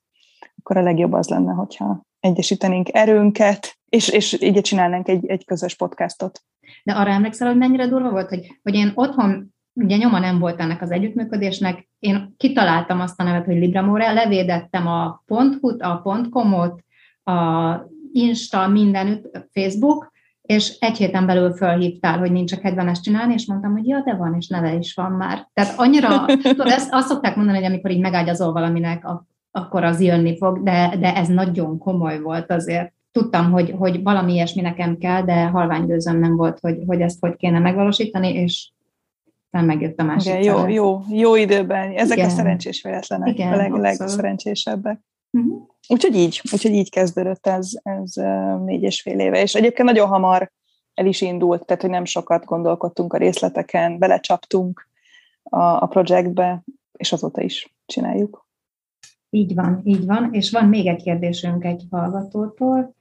akkor 0.58 0.78
a 0.78 0.82
legjobb 0.82 1.14
az 1.14 1.28
lenne, 1.28 1.54
hogyha 1.54 2.02
egyesítenénk 2.20 2.94
erőnket, 2.94 3.78
és, 3.86 4.10
és 4.10 4.42
így 4.42 4.62
csinálnánk 4.62 5.08
egy, 5.08 5.28
egy 5.28 5.46
közös 5.46 5.76
podcastot. 5.76 6.44
De 6.84 6.94
arra 6.94 7.12
emlékszel, 7.12 7.48
hogy 7.48 7.58
mennyire 7.58 7.88
durva 7.88 8.10
volt, 8.10 8.30
hogy, 8.30 8.60
hogy 8.64 8.74
én 8.74 8.92
otthon 8.96 9.54
ugye 9.74 9.98
nyoma 9.98 10.20
nem 10.20 10.40
volt 10.40 10.60
ennek 10.60 10.82
az 10.82 10.92
együttműködésnek, 10.92 11.90
én 12.00 12.34
kitaláltam 12.38 13.00
azt 13.00 13.20
a 13.20 13.24
nevet, 13.24 13.46
hogy 13.46 13.58
Libramore, 13.58 14.12
levédettem 14.12 14.88
a 14.88 15.24
.hu-t, 15.28 15.82
a 15.82 16.02
.com-ot, 16.32 16.84
a 17.24 17.76
Insta, 18.14 18.68
mindenütt, 18.68 19.48
Facebook, 19.52 20.12
és 20.42 20.78
egy 20.80 20.98
héten 20.98 21.26
belül 21.26 21.54
fölhívtál, 21.54 22.20
hogy 22.20 22.32
nincs 22.32 22.52
a 22.52 22.58
kedvem 22.58 22.88
ezt 22.88 23.04
csinálni, 23.04 23.34
és 23.34 23.46
mondtam, 23.46 23.72
hogy 23.72 23.88
ja, 23.88 24.02
de 24.06 24.16
van, 24.16 24.36
és 24.40 24.48
neve 24.48 24.74
is 24.74 24.94
van 24.94 25.12
már. 25.12 25.50
Tehát 25.54 25.80
annyira, 25.80 26.26
tudod, 26.42 26.68
ezt 26.68 26.94
azt 26.94 27.08
szokták 27.08 27.36
mondani, 27.36 27.58
hogy 27.58 27.68
amikor 27.68 27.92
így 27.92 28.00
megágyazol 28.00 28.52
valaminek, 28.52 29.08
akkor 29.52 29.84
az 29.84 30.02
jönni 30.02 30.38
fog, 30.38 30.64
de, 30.64 30.96
de 31.00 31.16
ez 31.16 31.28
nagyon 31.28 31.78
komoly 31.78 32.20
volt 32.20 32.52
azért. 32.52 32.94
Tudtam, 33.12 33.52
hogy, 33.52 33.74
hogy 33.78 34.04
valami 34.04 34.34
ilyesmi 34.34 34.62
nekem 34.62 34.98
kell, 34.98 35.22
de 35.22 35.46
halványgőzöm 35.46 36.20
nem 36.20 36.36
volt, 36.36 36.60
hogy, 36.60 36.78
hogy 36.88 37.02
ezt 37.02 37.20
hogy 37.20 37.36
kéne 37.36 37.60
megvalósítani, 37.60 38.34
és 38.34 38.72
aztán 39.52 39.66
megjött 39.66 40.00
a 40.00 40.04
másik 40.04 40.34
Igen, 40.34 40.44
jó, 40.44 40.68
jó, 40.68 41.02
jó 41.10 41.36
időben. 41.36 41.92
Ezek 41.92 42.18
Igen. 42.18 42.30
a 42.30 42.34
szerencsés 42.34 42.82
véletlenek, 42.82 43.34
Igen, 43.34 43.54
a 43.54 43.56
leg, 43.56 43.72
legszerencsésebbek. 43.72 45.00
Uh-huh. 45.32 45.62
Úgyhogy 45.88 46.16
így, 46.16 46.42
úgyhogy 46.52 46.72
így 46.72 46.90
kezdődött 46.90 47.48
ez, 47.48 47.70
ez 47.84 48.14
négy 48.64 48.84
és 48.84 49.02
fél 49.02 49.20
éve. 49.20 49.42
És 49.42 49.56
egyébként 49.56 49.88
nagyon 49.88 50.08
hamar 50.08 50.52
el 50.94 51.06
is 51.06 51.22
indult, 51.22 51.66
tehát 51.66 51.82
hogy 51.82 51.92
nem 51.92 52.06
sokat 52.06 52.46
gondolkodtunk 52.46 53.14
a 53.14 53.18
részleteken, 53.18 54.00
belecsaptunk 54.00 54.90
a, 55.44 55.62
a 55.62 55.86
projektbe, 55.86 56.64
és 56.92 57.12
azóta 57.12 57.42
is 57.42 57.76
csináljuk. 57.86 58.48
Így 59.30 59.56
van, 59.56 59.82
így 59.84 60.06
van. 60.06 60.34
És 60.34 60.52
van 60.52 60.66
még 60.66 60.88
egy 60.88 61.04
kérdésünk 61.04 61.64
egy 61.64 61.84
hallgatótól, 61.90 62.96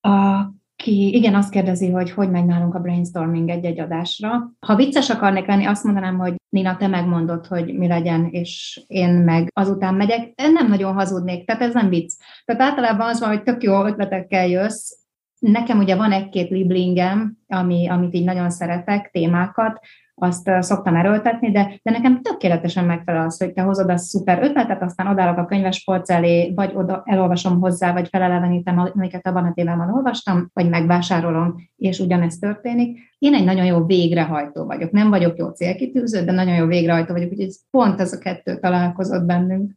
a 0.00 0.44
ki, 0.84 1.14
igen, 1.14 1.34
azt 1.34 1.50
kérdezi, 1.50 1.90
hogy 1.90 2.10
hogy 2.10 2.30
megy 2.30 2.44
nálunk 2.44 2.74
a 2.74 2.78
brainstorming 2.78 3.48
egy-egy 3.48 3.80
adásra. 3.80 4.52
Ha 4.66 4.76
vicces 4.76 5.10
akarnék 5.10 5.46
lenni, 5.46 5.64
azt 5.64 5.84
mondanám, 5.84 6.18
hogy 6.18 6.34
Nina, 6.48 6.76
te 6.76 6.86
megmondod, 6.86 7.46
hogy 7.46 7.74
mi 7.78 7.86
legyen, 7.86 8.28
és 8.30 8.82
én 8.86 9.10
meg 9.10 9.50
azután 9.52 9.94
megyek. 9.94 10.32
Nem 10.52 10.68
nagyon 10.68 10.94
hazudnék, 10.94 11.46
tehát 11.46 11.62
ez 11.62 11.74
nem 11.74 11.88
vicc. 11.88 12.12
Tehát 12.44 12.62
általában 12.62 13.08
az 13.08 13.20
van, 13.20 13.28
hogy 13.28 13.42
tök 13.42 13.62
jó 13.62 13.84
ötletekkel 13.84 14.46
jössz, 14.46 15.02
Nekem 15.38 15.78
ugye 15.78 15.96
van 15.96 16.12
egy-két 16.12 16.50
liblingem, 16.50 17.36
ami, 17.46 17.88
amit 17.88 18.14
így 18.14 18.24
nagyon 18.24 18.50
szeretek, 18.50 19.10
témákat, 19.10 19.78
azt 20.14 20.50
szoktam 20.60 20.96
erőltetni, 20.96 21.50
de, 21.50 21.80
de 21.82 21.90
nekem 21.90 22.22
tökéletesen 22.22 22.84
megfelel 22.84 23.24
az, 23.24 23.38
hogy 23.38 23.52
te 23.52 23.62
hozod 23.62 23.90
a 23.90 23.96
szuper 23.96 24.42
ötletet, 24.42 24.82
aztán 24.82 25.06
odállok 25.06 25.38
a 25.38 25.44
könyvespolc 25.44 26.10
elé, 26.10 26.52
vagy 26.54 26.72
oda 26.74 27.02
elolvasom 27.04 27.60
hozzá, 27.60 27.92
vagy 27.92 28.08
felelevenítem, 28.08 28.78
amiket 28.78 29.26
abban 29.26 29.44
a 29.44 29.52
témában 29.52 29.94
olvastam, 29.94 30.50
vagy 30.52 30.68
megvásárolom, 30.68 31.54
és 31.76 31.98
ugyanezt 31.98 32.40
történik. 32.40 32.98
Én 33.18 33.34
egy 33.34 33.44
nagyon 33.44 33.64
jó 33.64 33.84
végrehajtó 33.84 34.64
vagyok. 34.64 34.90
Nem 34.90 35.10
vagyok 35.10 35.36
jó 35.36 35.48
célkitűző, 35.48 36.24
de 36.24 36.32
nagyon 36.32 36.54
jó 36.54 36.66
végrehajtó 36.66 37.12
vagyok, 37.12 37.30
úgyhogy 37.30 37.54
pont 37.70 38.00
ez 38.00 38.12
a 38.12 38.18
kettő 38.18 38.58
találkozott 38.58 39.24
bennünk. 39.24 39.72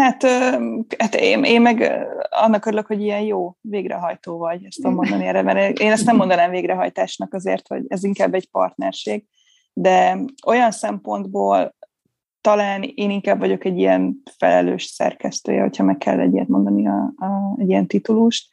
Hát, 0.00 0.22
hát 0.98 1.14
én, 1.14 1.44
én 1.44 1.60
meg 1.60 2.06
annak 2.30 2.66
örülök, 2.66 2.86
hogy 2.86 3.02
ilyen 3.02 3.20
jó 3.20 3.56
végrehajtó 3.60 4.38
vagy, 4.38 4.64
ezt 4.64 4.76
tudom 4.76 4.94
mondani 4.94 5.26
erre, 5.26 5.42
mert 5.42 5.78
én 5.78 5.90
ezt 5.90 6.04
nem 6.04 6.16
mondanám 6.16 6.50
végrehajtásnak 6.50 7.34
azért, 7.34 7.68
hogy 7.68 7.84
ez 7.88 8.04
inkább 8.04 8.34
egy 8.34 8.50
partnerség, 8.50 9.24
de 9.72 10.18
olyan 10.46 10.70
szempontból 10.70 11.74
talán 12.40 12.82
én 12.94 13.10
inkább 13.10 13.38
vagyok 13.38 13.64
egy 13.64 13.78
ilyen 13.78 14.22
felelős 14.36 14.84
szerkesztője, 14.84 15.60
hogyha 15.60 15.84
meg 15.84 15.98
kell 15.98 16.20
egy 16.20 16.32
ilyet 16.32 16.48
mondani 16.48 16.86
a, 16.86 17.12
a, 17.16 17.56
egy 17.58 17.68
ilyen 17.68 17.86
titulust, 17.86 18.48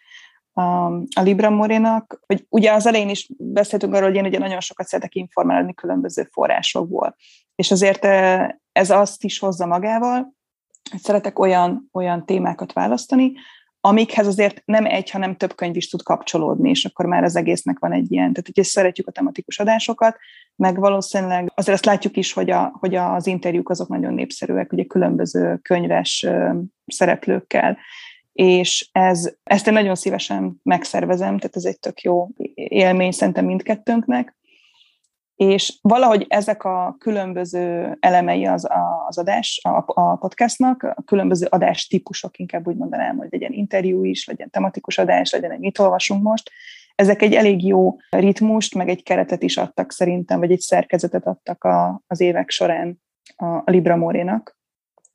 a, 0.53 0.86
a 0.95 1.21
Libra 1.21 1.49
Morinak, 1.49 2.19
hogy 2.25 2.45
ugye 2.49 2.71
az 2.71 2.86
elején 2.86 3.10
is 3.10 3.29
beszéltünk 3.38 3.93
arról, 3.93 4.07
hogy 4.07 4.17
én 4.17 4.25
ugye 4.25 4.39
nagyon 4.39 4.60
sokat 4.60 4.88
szeretek 4.88 5.15
informálni 5.15 5.73
különböző 5.73 6.27
forrásokból, 6.31 7.15
és 7.55 7.71
azért 7.71 8.05
ez 8.71 8.89
azt 8.89 9.23
is 9.23 9.39
hozza 9.39 9.65
magával, 9.65 10.36
szeretek 10.95 11.39
olyan, 11.39 11.89
olyan 11.91 12.26
témákat 12.26 12.73
választani, 12.73 13.34
amikhez 13.82 14.28
azért 14.28 14.62
nem 14.65 14.86
egy, 14.86 15.10
hanem 15.10 15.36
több 15.36 15.56
könyv 15.56 15.76
is 15.76 15.89
tud 15.89 16.04
kapcsolódni, 16.04 16.69
és 16.69 16.86
akkor 16.86 17.06
már 17.06 17.23
az 17.23 17.36
egésznek 17.36 17.80
van 17.80 17.91
egy 17.91 18.12
ilyen. 18.12 18.32
Tehát, 18.32 18.45
hogyha 18.45 18.63
szeretjük 18.63 19.08
a 19.08 19.12
tematikus 19.12 19.60
adásokat, 19.60 20.17
meg 20.56 20.80
valószínűleg 20.80 21.52
azért 21.56 21.76
azt 21.76 21.86
látjuk 21.86 22.17
is, 22.17 22.34
hogy, 22.34 22.50
a, 22.50 22.71
hogy 22.80 22.95
az 22.95 23.28
interjúk 23.28 23.69
azok 23.69 23.88
nagyon 23.88 24.13
népszerűek, 24.13 24.73
ugye 24.73 24.84
különböző 24.84 25.58
könyves 25.62 26.28
szereplőkkel, 26.86 27.78
és 28.34 28.89
ez, 28.91 29.34
ezt 29.43 29.67
én 29.67 29.73
nagyon 29.73 29.95
szívesen 29.95 30.60
megszervezem, 30.63 31.38
tehát 31.38 31.56
ez 31.56 31.65
egy 31.65 31.80
tök 31.80 32.02
jó 32.02 32.28
élmény 32.54 33.12
szerintem 33.12 33.45
mindkettőnknek, 33.45 34.36
és 35.38 35.78
valahogy 35.82 36.26
ezek 36.30 36.63
a 36.63 36.95
különböző 37.00 37.97
elemei 38.00 38.45
az, 38.45 38.67
az 39.08 39.17
adás, 39.17 39.60
a, 39.63 39.84
a 39.86 40.15
podcastnak, 40.15 40.84
a 40.84 41.04
különböző 41.06 41.47
adás 41.50 41.88
típusok, 41.88 42.39
inkább 42.39 42.67
úgy 42.67 42.76
mondanám, 42.76 43.17
hogy 43.17 43.28
legyen 43.32 43.52
interjú 43.54 44.04
is, 44.04 44.28
legyen 44.28 44.50
tematikus 44.50 44.97
adás, 44.97 45.32
legyen 45.32 45.52
egy 45.52 45.60
mit 45.60 45.80
olvasunk 45.80 46.23
most, 46.23 46.52
ezek 46.95 47.21
egy 47.21 47.34
elég 47.34 47.65
jó 47.65 47.97
ritmust, 48.10 48.76
meg 48.76 48.89
egy 48.89 49.04
keretet 49.04 49.43
is 49.43 49.58
adtak 49.58 49.91
szerintem, 49.91 50.39
vagy 50.39 50.52
egy 50.52 50.60
szerkezetet 50.60 51.26
adtak 51.26 51.63
a, 51.63 52.02
az 52.08 52.19
évek 52.19 52.50
során 52.50 53.02
a 53.36 53.71
Libra 53.71 53.95
Morénak. 53.95 54.57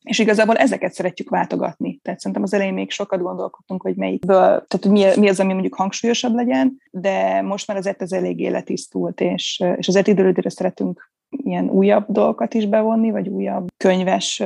És 0.02 0.18
igazából 0.18 0.56
ezeket 0.56 0.92
szeretjük 0.92 1.30
váltogatni. 1.30 1.98
Tehát 2.02 2.18
szerintem 2.18 2.42
az 2.42 2.54
elején 2.54 2.74
még 2.74 2.90
sokat 2.90 3.22
gondolkodtunk, 3.22 3.82
hogy 3.82 3.96
melyikből, 3.96 4.36
tehát 4.36 4.80
hogy 4.80 4.90
mi, 4.90 5.04
mi 5.16 5.28
az, 5.28 5.40
ami 5.40 5.52
mondjuk 5.52 5.74
hangsúlyosabb 5.74 6.34
legyen, 6.34 6.80
de 6.90 7.42
most 7.42 7.66
már 7.66 7.76
azért 7.76 8.02
ez 8.02 8.12
elég 8.12 8.40
életisztult, 8.40 9.20
és, 9.20 9.64
és 9.76 9.88
azért 9.88 10.06
időről 10.06 10.34
szeretünk 10.46 11.10
ilyen 11.28 11.68
újabb 11.68 12.04
dolgokat 12.08 12.54
is 12.54 12.66
bevonni, 12.66 13.10
vagy 13.10 13.28
újabb 13.28 13.66
könyves 13.76 14.42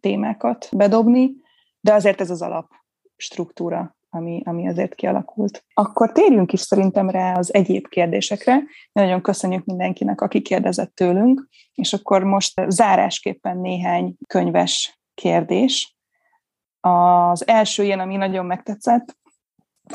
témákat 0.00 0.68
bedobni, 0.72 1.30
de 1.80 1.92
azért 1.92 2.20
ez 2.20 2.30
az 2.30 2.42
alap 2.42 2.70
struktúra, 3.16 3.96
ami, 4.14 4.42
ami 4.44 4.68
azért 4.68 4.94
kialakult. 4.94 5.64
Akkor 5.74 6.12
térjünk 6.12 6.52
is 6.52 6.60
szerintem 6.60 7.10
rá 7.10 7.34
az 7.34 7.54
egyéb 7.54 7.88
kérdésekre. 7.88 8.62
Nagyon 8.92 9.22
köszönjük 9.22 9.64
mindenkinek, 9.64 10.20
aki 10.20 10.42
kérdezett 10.42 10.94
tőlünk, 10.94 11.48
és 11.74 11.92
akkor 11.92 12.24
most 12.24 12.64
zárásképpen 12.68 13.58
néhány 13.58 14.14
könyves 14.26 15.00
kérdés. 15.14 15.96
Az 16.80 17.46
első 17.46 17.82
ilyen, 17.82 18.00
ami 18.00 18.16
nagyon 18.16 18.46
megtetszett, 18.46 19.16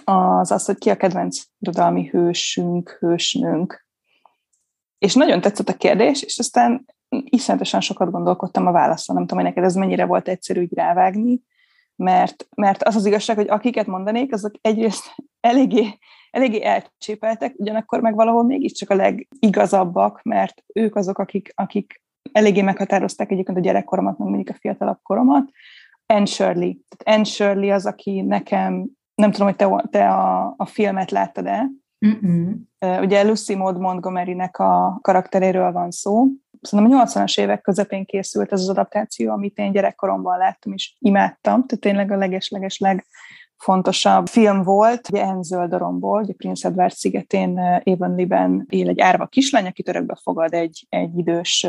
az 0.04 0.52
az, 0.52 0.66
hogy 0.66 0.78
ki 0.78 0.90
a 0.90 0.98
kedvenc 0.98 1.42
irodalmi 1.60 2.06
hősünk, 2.06 2.98
hősnőnk. 3.00 3.86
És 4.98 5.14
nagyon 5.14 5.42
tetszett 5.42 5.70
a 5.70 5.78
kérdés, 5.78 6.22
és 6.22 6.40
aztán 6.40 6.86
iszonyatosan 7.10 7.82
sokat 7.82 8.12
gondolkodtam 8.12 8.68
a 8.68 8.72
válaszon. 8.72 9.16
Nem 9.16 9.26
tudom, 9.26 9.44
hogy 9.44 9.54
neked 9.54 9.70
ez 9.70 9.76
mennyire 9.76 10.06
volt 10.06 10.28
egyszerű 10.28 10.62
így 10.62 10.74
rávágni, 10.74 11.42
mert, 11.98 12.48
mert 12.56 12.84
az 12.84 12.96
az 12.96 13.06
igazság, 13.06 13.36
hogy 13.36 13.50
akiket 13.50 13.88
mondanék, 13.88 14.34
azok 14.34 14.54
egyrészt 14.62 15.16
eléggé, 15.40 15.98
eléggé 16.32 16.64
elcsépeltek, 16.64 17.54
ugyanakkor 17.58 18.02
meg 18.02 18.16
valahol 18.16 18.44
mégiscsak 18.44 18.90
a 18.90 18.96
legigazabbak, 18.96 20.22
mert 20.24 20.64
ők 20.74 20.96
azok, 20.96 21.18
akik, 21.18 21.52
akik 21.56 22.02
eléggé 22.32 22.62
meghatározták 22.62 23.32
egyébként 23.32 23.58
a 23.58 23.62
gyerekkoromat, 23.62 24.18
meg 24.18 24.28
mondjuk 24.28 24.56
a 24.56 24.60
fiatalabb 24.60 25.00
koromat. 25.04 25.50
Anne 26.06 26.26
Shirley. 26.26 26.74
Tehát 26.88 27.18
Anne 27.18 27.24
Shirley 27.24 27.72
az, 27.72 27.86
aki 27.86 28.22
nekem, 28.22 28.86
nem 29.16 29.32
tudom, 29.32 29.48
hogy 29.48 29.56
te, 29.56 29.88
te 29.90 30.10
a, 30.10 30.54
a 30.58 30.66
filmet 30.66 31.12
láttad-e, 31.12 31.68
Mm-mm. 32.06 32.68
Ugye 32.80 33.24
Lucy 33.24 33.56
Maud 33.56 33.80
Montgomery-nek 33.80 34.58
a 34.58 35.00
karakteréről 35.02 35.72
van 35.72 35.92
szó. 35.92 36.26
Szerintem 36.62 37.00
a 37.00 37.06
80-as 37.06 37.40
évek 37.40 37.62
közepén 37.62 38.06
készült 38.06 38.52
ez 38.52 38.62
az 38.62 38.70
adaptáció, 38.70 39.32
amit 39.32 39.58
én 39.58 39.72
gyerekkoromban 39.72 40.38
láttam, 40.38 40.74
és 40.74 40.96
imádtam. 41.00 41.66
Tehát 41.66 41.80
tényleg 41.80 42.12
a 42.12 42.18
leges-leges 42.18 42.80
legfontosabb 42.80 44.28
film 44.28 44.64
volt, 44.64 45.10
ugye 45.10 45.22
Anne 45.22 45.44
Zöldaromból, 45.44 46.22
ugye 46.22 46.34
Prince 46.34 46.68
Edward 46.68 46.94
szigetén 46.94 47.82
Avonlea-ben 47.84 48.66
él 48.70 48.90
egy 48.90 49.00
árva 49.00 49.26
kislány, 49.26 49.66
aki 49.66 49.84
örökbe 49.86 50.18
fogad 50.22 50.54
egy, 50.54 50.86
egy 50.90 51.18
idős 51.18 51.68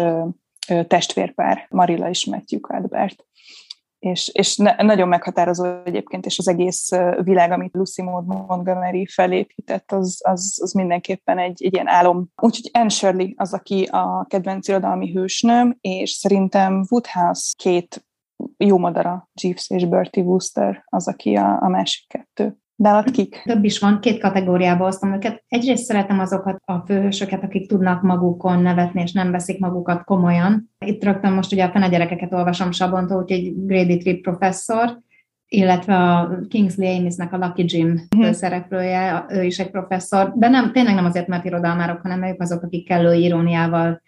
testvérpár, 0.86 1.66
Marilla 1.70 2.08
és 2.08 2.26
Matthew 2.26 2.60
Cuthbert 2.60 3.26
és, 3.98 4.30
és 4.32 4.56
ne, 4.56 4.74
nagyon 4.82 5.08
meghatározó 5.08 5.64
egyébként, 5.84 6.26
és 6.26 6.38
az 6.38 6.48
egész 6.48 6.88
világ, 7.22 7.50
amit 7.50 7.74
Lucy 7.74 8.02
Maud 8.02 8.26
Montgomery 8.26 9.06
felépített, 9.06 9.92
az, 9.92 10.20
az, 10.24 10.58
az 10.62 10.72
mindenképpen 10.72 11.38
egy, 11.38 11.64
egy 11.64 11.72
ilyen 11.72 11.88
álom. 11.88 12.28
Úgyhogy 12.42 12.70
Anne 12.72 12.88
Shirley 12.88 13.28
az, 13.36 13.52
aki 13.52 13.84
a 13.84 14.26
kedvenc 14.28 14.68
irodalmi 14.68 15.12
hősnőm, 15.12 15.76
és 15.80 16.10
szerintem 16.10 16.84
Woodhouse 16.90 17.54
két 17.56 18.06
jó 18.56 18.78
madara, 18.78 19.30
Jeeves 19.42 19.70
és 19.70 19.84
Bertie 19.84 20.22
Wooster 20.22 20.84
az, 20.86 21.08
aki 21.08 21.34
a, 21.34 21.62
a 21.62 21.68
másik 21.68 22.08
kettő. 22.08 22.56
Nálad 22.78 23.10
kik? 23.10 23.42
Több 23.44 23.64
is 23.64 23.78
van, 23.78 24.00
két 24.00 24.20
kategóriába 24.20 24.86
osztom 24.86 25.14
őket. 25.14 25.44
Egyrészt 25.48 25.84
szeretem 25.84 26.18
azokat 26.18 26.60
a 26.64 26.78
főhősöket, 26.86 27.42
akik 27.42 27.68
tudnak 27.68 28.02
magukon 28.02 28.62
nevetni, 28.62 29.02
és 29.02 29.12
nem 29.12 29.30
veszik 29.30 29.58
magukat 29.58 30.04
komolyan. 30.04 30.70
Itt 30.78 31.04
rögtön 31.04 31.32
most 31.32 31.52
ugye 31.52 31.64
a 31.64 31.70
fene 31.70 31.88
gyerekeket 31.88 32.32
olvasom 32.32 32.72
Sabontó, 32.72 33.20
úgyhogy 33.20 33.66
Grady 33.66 33.96
Tripp 33.96 34.22
professzor, 34.22 34.98
illetve 35.48 35.96
a 35.96 36.38
Kingsley 36.48 36.98
Amisnek 36.98 37.32
a 37.32 37.36
Lucky 37.36 37.64
Jim 37.66 38.00
uh-huh. 38.16 38.32
szereplője, 38.32 39.24
ő 39.28 39.42
is 39.42 39.58
egy 39.58 39.70
professzor, 39.70 40.32
de 40.36 40.48
nem, 40.48 40.72
tényleg 40.72 40.94
nem 40.94 41.04
azért, 41.04 41.26
mert 41.26 41.44
irodalmárok, 41.44 42.00
hanem 42.00 42.22
ők 42.22 42.40
azok, 42.40 42.62
akik 42.62 42.86
kellő 42.86 43.14
iróniával 43.14 44.02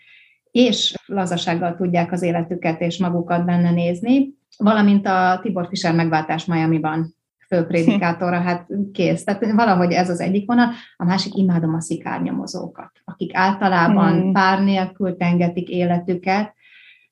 és 0.51 0.95
lazasággal 1.07 1.75
tudják 1.75 2.13
az 2.13 2.23
életüket 2.23 2.81
és 2.81 2.99
magukat 2.99 3.45
benne 3.45 3.71
nézni, 3.71 4.35
valamint 4.57 5.07
a 5.07 5.39
Tibor 5.43 5.67
Fischer 5.69 5.95
megváltás 5.95 6.45
Miami-ban 6.45 7.19
főprédikátorra, 7.55 8.41
hát 8.41 8.67
kész. 8.93 9.25
Tehát 9.25 9.53
valahogy 9.53 9.93
ez 9.93 10.11
az 10.11 10.21
egyik 10.21 10.47
vonal. 10.47 10.69
A 10.97 11.05
másik, 11.05 11.35
imádom 11.35 11.75
a 11.75 11.81
szikárnyomozókat, 11.81 12.91
akik 13.05 13.31
általában 13.35 14.21
hmm. 14.21 14.33
pár 14.33 14.63
nélkül 14.63 15.17
tengetik 15.17 15.69
életüket, 15.69 16.55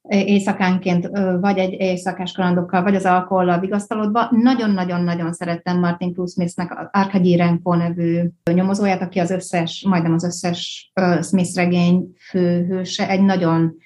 éjszakánként, 0.08 1.08
vagy 1.40 1.58
egy 1.58 1.72
éjszakás 1.72 2.32
kalandokkal, 2.32 2.82
vagy 2.82 2.94
az 2.94 3.04
alkohollal 3.04 3.58
vigasztalódva. 3.58 4.28
Nagyon-nagyon-nagyon 4.30 5.32
szerettem 5.32 5.78
Martin 5.78 6.14
Smithnek 6.26 6.78
az 6.78 6.88
Arkady 6.90 7.36
Renko 7.36 7.74
nevű 7.74 8.20
nyomozóját, 8.52 9.02
aki 9.02 9.18
az 9.18 9.30
összes, 9.30 9.84
majdnem 9.88 10.12
az 10.12 10.24
összes 10.24 10.92
Smith 11.22 11.54
regény 11.54 12.12
főhőse, 12.30 13.08
egy 13.08 13.22
nagyon 13.22 13.76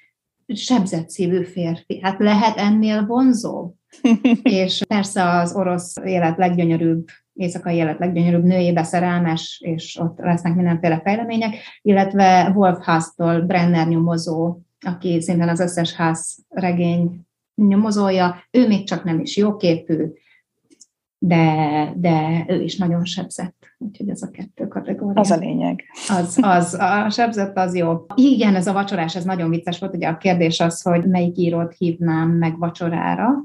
sebzett 0.47 1.09
szívű 1.09 1.43
férfi. 1.43 1.99
Hát 2.01 2.19
lehet 2.19 2.57
ennél 2.57 3.05
vonzó? 3.05 3.73
és 4.43 4.83
persze 4.87 5.29
az 5.29 5.55
orosz 5.55 5.95
élet 6.03 6.37
leggyönyörűbb, 6.37 7.07
éjszakai 7.33 7.75
élet 7.75 7.99
leggyönyörűbb 7.99 8.43
nőjébe 8.43 8.83
szerelmes, 8.83 9.61
és 9.65 9.97
ott 9.97 10.17
lesznek 10.17 10.55
mindenféle 10.55 11.01
fejlemények, 11.03 11.55
illetve 11.81 12.51
Wolf 12.55 12.85
Haas-tól 12.85 13.41
Brenner 13.41 13.87
nyomozó, 13.87 14.57
aki 14.79 15.21
szintén 15.21 15.49
az 15.49 15.59
összes 15.59 15.93
ház 15.93 16.37
regény 16.49 17.19
nyomozója, 17.55 18.43
ő 18.51 18.67
még 18.67 18.87
csak 18.87 19.03
nem 19.03 19.19
is 19.19 19.37
jóképű, 19.37 20.05
de, 21.17 21.93
de 21.95 22.45
ő 22.47 22.61
is 22.61 22.77
nagyon 22.77 23.05
sebzett. 23.05 23.62
Úgyhogy 23.85 24.09
ez 24.09 24.21
a 24.21 24.29
kettő 24.29 24.67
kategória. 24.67 25.19
Az 25.19 25.31
a 25.31 25.37
lényeg. 25.37 25.83
Az, 26.09 26.39
az, 26.41 26.73
a 26.73 27.09
sebzett 27.09 27.57
az 27.57 27.75
jó. 27.75 28.05
Igen, 28.15 28.55
ez 28.55 28.67
a 28.67 28.73
vacsorás, 28.73 29.15
ez 29.15 29.23
nagyon 29.23 29.49
vicces 29.49 29.79
volt. 29.79 29.95
Ugye 29.95 30.07
a 30.07 30.17
kérdés 30.17 30.59
az, 30.59 30.81
hogy 30.81 31.05
melyik 31.05 31.37
írót 31.37 31.75
hívnám 31.77 32.29
meg 32.29 32.57
vacsorára, 32.57 33.43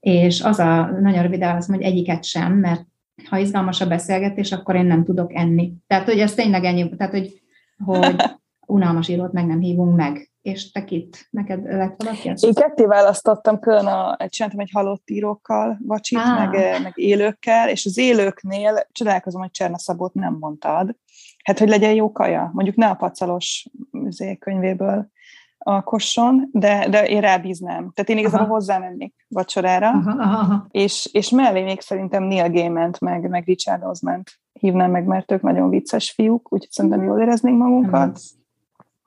és 0.00 0.42
az 0.42 0.58
a 0.58 0.90
nagyon 1.00 1.22
rövid 1.22 1.38
válasz, 1.38 1.68
hogy 1.68 1.82
egyiket 1.82 2.24
sem, 2.24 2.52
mert 2.52 2.86
ha 3.28 3.38
izgalmas 3.38 3.80
a 3.80 3.86
beszélgetés, 3.86 4.52
akkor 4.52 4.74
én 4.74 4.86
nem 4.86 5.04
tudok 5.04 5.34
enni. 5.34 5.72
Tehát, 5.86 6.04
hogy 6.04 6.18
ez 6.18 6.34
tényleg 6.34 6.64
ennyi, 6.64 6.88
tehát, 6.96 7.12
hogy, 7.12 7.42
hogy 7.84 8.16
unalmas 8.66 9.08
írót 9.08 9.32
meg 9.32 9.46
nem 9.46 9.60
hívunk 9.60 9.96
meg. 9.96 10.27
És 10.42 10.70
te 10.70 10.84
kit? 10.84 11.28
Neked 11.30 11.64
lett 11.64 12.02
valaki? 12.02 12.32
Én 12.40 12.54
ketté 12.54 12.84
választottam, 12.84 13.60
külön 13.60 13.86
a, 13.86 14.16
csináltam 14.28 14.60
egy 14.60 14.70
halott 14.72 15.10
írókkal 15.10 15.78
vacsit, 15.82 16.18
ah. 16.18 16.38
meg, 16.38 16.50
meg 16.82 16.92
élőkkel, 16.94 17.68
és 17.68 17.86
az 17.86 17.98
élőknél 17.98 18.86
csodálkozom, 18.92 19.40
hogy 19.40 19.50
Cserna 19.50 19.78
Szabót 19.78 20.14
nem 20.14 20.36
mondtad. 20.40 20.96
Hát, 21.44 21.58
hogy 21.58 21.68
legyen 21.68 21.94
jó 21.94 22.12
kaja. 22.12 22.50
Mondjuk 22.52 22.76
ne 22.76 22.86
a 22.86 22.94
pacalos 22.94 23.66
izé, 23.92 24.36
könyvéből 24.36 25.10
alkosson, 25.58 26.48
de, 26.52 26.88
de 26.88 27.06
én 27.06 27.20
rábíznám. 27.20 27.90
Tehát 27.94 28.10
én 28.10 28.18
igazából 28.18 28.46
hozzámennék 28.46 29.14
vacsorára, 29.28 29.88
aha, 29.88 30.22
aha. 30.22 30.66
És, 30.70 31.08
és 31.12 31.30
mellé 31.30 31.62
még 31.62 31.80
szerintem 31.80 32.22
Neil 32.22 32.50
gaiman 32.50 32.94
meg, 33.00 33.28
meg 33.28 33.44
Richard 33.46 33.84
osman 33.84 34.22
hívnám 34.52 34.90
meg, 34.90 35.04
mert 35.04 35.32
ők 35.32 35.42
nagyon 35.42 35.70
vicces 35.70 36.10
fiúk, 36.10 36.52
úgyhogy 36.52 36.70
szerintem 36.70 37.02
jól 37.02 37.20
éreznénk 37.20 37.58
magunkat. 37.58 38.20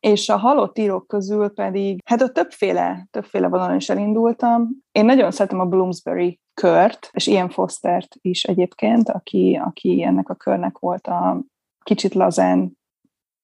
És 0.02 0.30
a 0.30 0.38
halott 0.38 0.78
írók 0.78 1.08
közül 1.08 1.50
pedig, 1.50 2.02
hát 2.06 2.22
ott 2.22 2.34
többféle, 2.34 3.08
többféle 3.12 3.48
vonalon 3.48 3.76
is 3.76 3.90
elindultam. 3.90 4.70
Én 4.92 5.06
nagyon 5.06 5.32
szeretem 5.32 5.60
a 5.60 5.66
Bloomsbury 5.66 6.40
kört, 6.54 7.10
és 7.12 7.28
Ian 7.28 7.50
Fostert 7.50 8.16
is 8.22 8.44
egyébként, 8.44 9.10
aki, 9.10 9.60
aki 9.64 10.04
ennek 10.04 10.30
a 10.30 10.36
körnek 10.36 10.78
volt 10.80 11.08
a 11.08 11.44
kicsit 11.84 12.14
lazán 12.14 12.80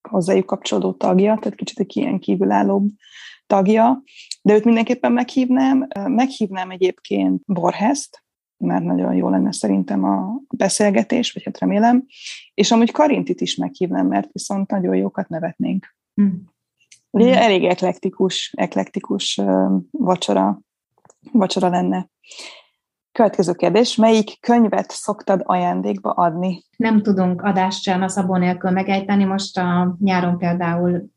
hozzájuk 0.09 0.45
kapcsolódó 0.45 0.93
tagja, 0.93 1.37
tehát 1.41 1.57
kicsit 1.57 1.79
egy 1.79 1.97
ilyen 1.97 2.19
kívülállóbb 2.19 2.89
tagja, 3.47 4.01
de 4.41 4.53
őt 4.53 4.65
mindenképpen 4.65 5.11
meghívnám. 5.11 5.87
Meghívnám 6.05 6.69
egyébként 6.69 7.41
Borhest, 7.45 8.23
mert 8.57 8.83
nagyon 8.83 9.15
jó 9.15 9.29
lenne 9.29 9.51
szerintem 9.51 10.03
a 10.03 10.41
beszélgetés, 10.55 11.33
vagy 11.33 11.43
hát 11.43 11.59
remélem, 11.59 12.05
és 12.53 12.71
amúgy 12.71 12.91
Karintit 12.91 13.41
is 13.41 13.55
meghívnám, 13.55 14.07
mert 14.07 14.29
viszont 14.31 14.69
nagyon 14.71 14.95
jókat 14.95 15.29
nevetnénk. 15.29 15.96
Mm. 16.21 16.33
Ugye 17.09 17.35
mm. 17.35 17.41
elég 17.41 17.63
eklektikus, 17.63 18.53
eklektikus 18.55 19.41
vacsora, 19.91 20.59
vacsora 21.31 21.69
lenne. 21.69 22.09
Következő 23.11 23.53
kérdés, 23.53 23.95
melyik 23.95 24.39
könyvet 24.39 24.91
szoktad 24.91 25.41
ajándékba 25.43 26.11
adni? 26.11 26.63
Nem 26.77 27.01
tudunk 27.01 27.41
adást 27.41 27.81
sem 27.81 28.01
a 28.01 28.07
Szabó 28.07 28.35
nélkül 28.35 28.71
megejteni. 28.71 29.23
Most 29.23 29.57
a 29.57 29.95
nyáron 29.99 30.37
például 30.37 31.09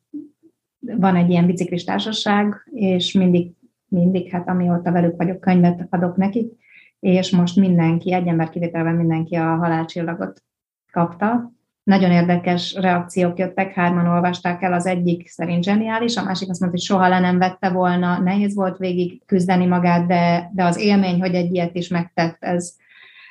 van 0.80 1.16
egy 1.16 1.30
ilyen 1.30 1.46
biciklis 1.46 1.84
társaság, 1.84 2.68
és 2.72 3.12
mindig, 3.12 3.52
mindig, 3.88 4.30
hát 4.30 4.48
amióta 4.48 4.92
velük 4.92 5.16
vagyok, 5.16 5.40
könyvet 5.40 5.86
adok 5.90 6.16
nekik, 6.16 6.52
és 7.00 7.30
most 7.30 7.56
mindenki, 7.56 8.12
egy 8.12 8.26
ember 8.26 8.48
kivételben 8.48 8.94
mindenki 8.94 9.34
a 9.34 9.56
halálcsillagot 9.56 10.42
kapta, 10.92 11.52
nagyon 11.90 12.10
érdekes 12.10 12.74
reakciók 12.74 13.38
jöttek, 13.38 13.74
hárman 13.74 14.06
olvasták 14.06 14.62
el, 14.62 14.72
az 14.72 14.86
egyik 14.86 15.28
szerint 15.28 15.64
zseniális, 15.64 16.16
a 16.16 16.22
másik 16.22 16.50
azt 16.50 16.60
mondta, 16.60 16.78
hogy 16.78 16.86
soha 16.86 17.08
le 17.08 17.20
nem 17.20 17.38
vette 17.38 17.68
volna, 17.68 18.18
nehéz 18.18 18.54
volt 18.54 18.78
végig 18.78 19.22
küzdeni 19.26 19.66
magát, 19.66 20.06
de, 20.06 20.50
de 20.54 20.64
az 20.64 20.78
élmény, 20.78 21.20
hogy 21.20 21.34
egy 21.34 21.54
ilyet 21.54 21.74
is 21.76 21.88
megtett, 21.88 22.36
ez, 22.40 22.74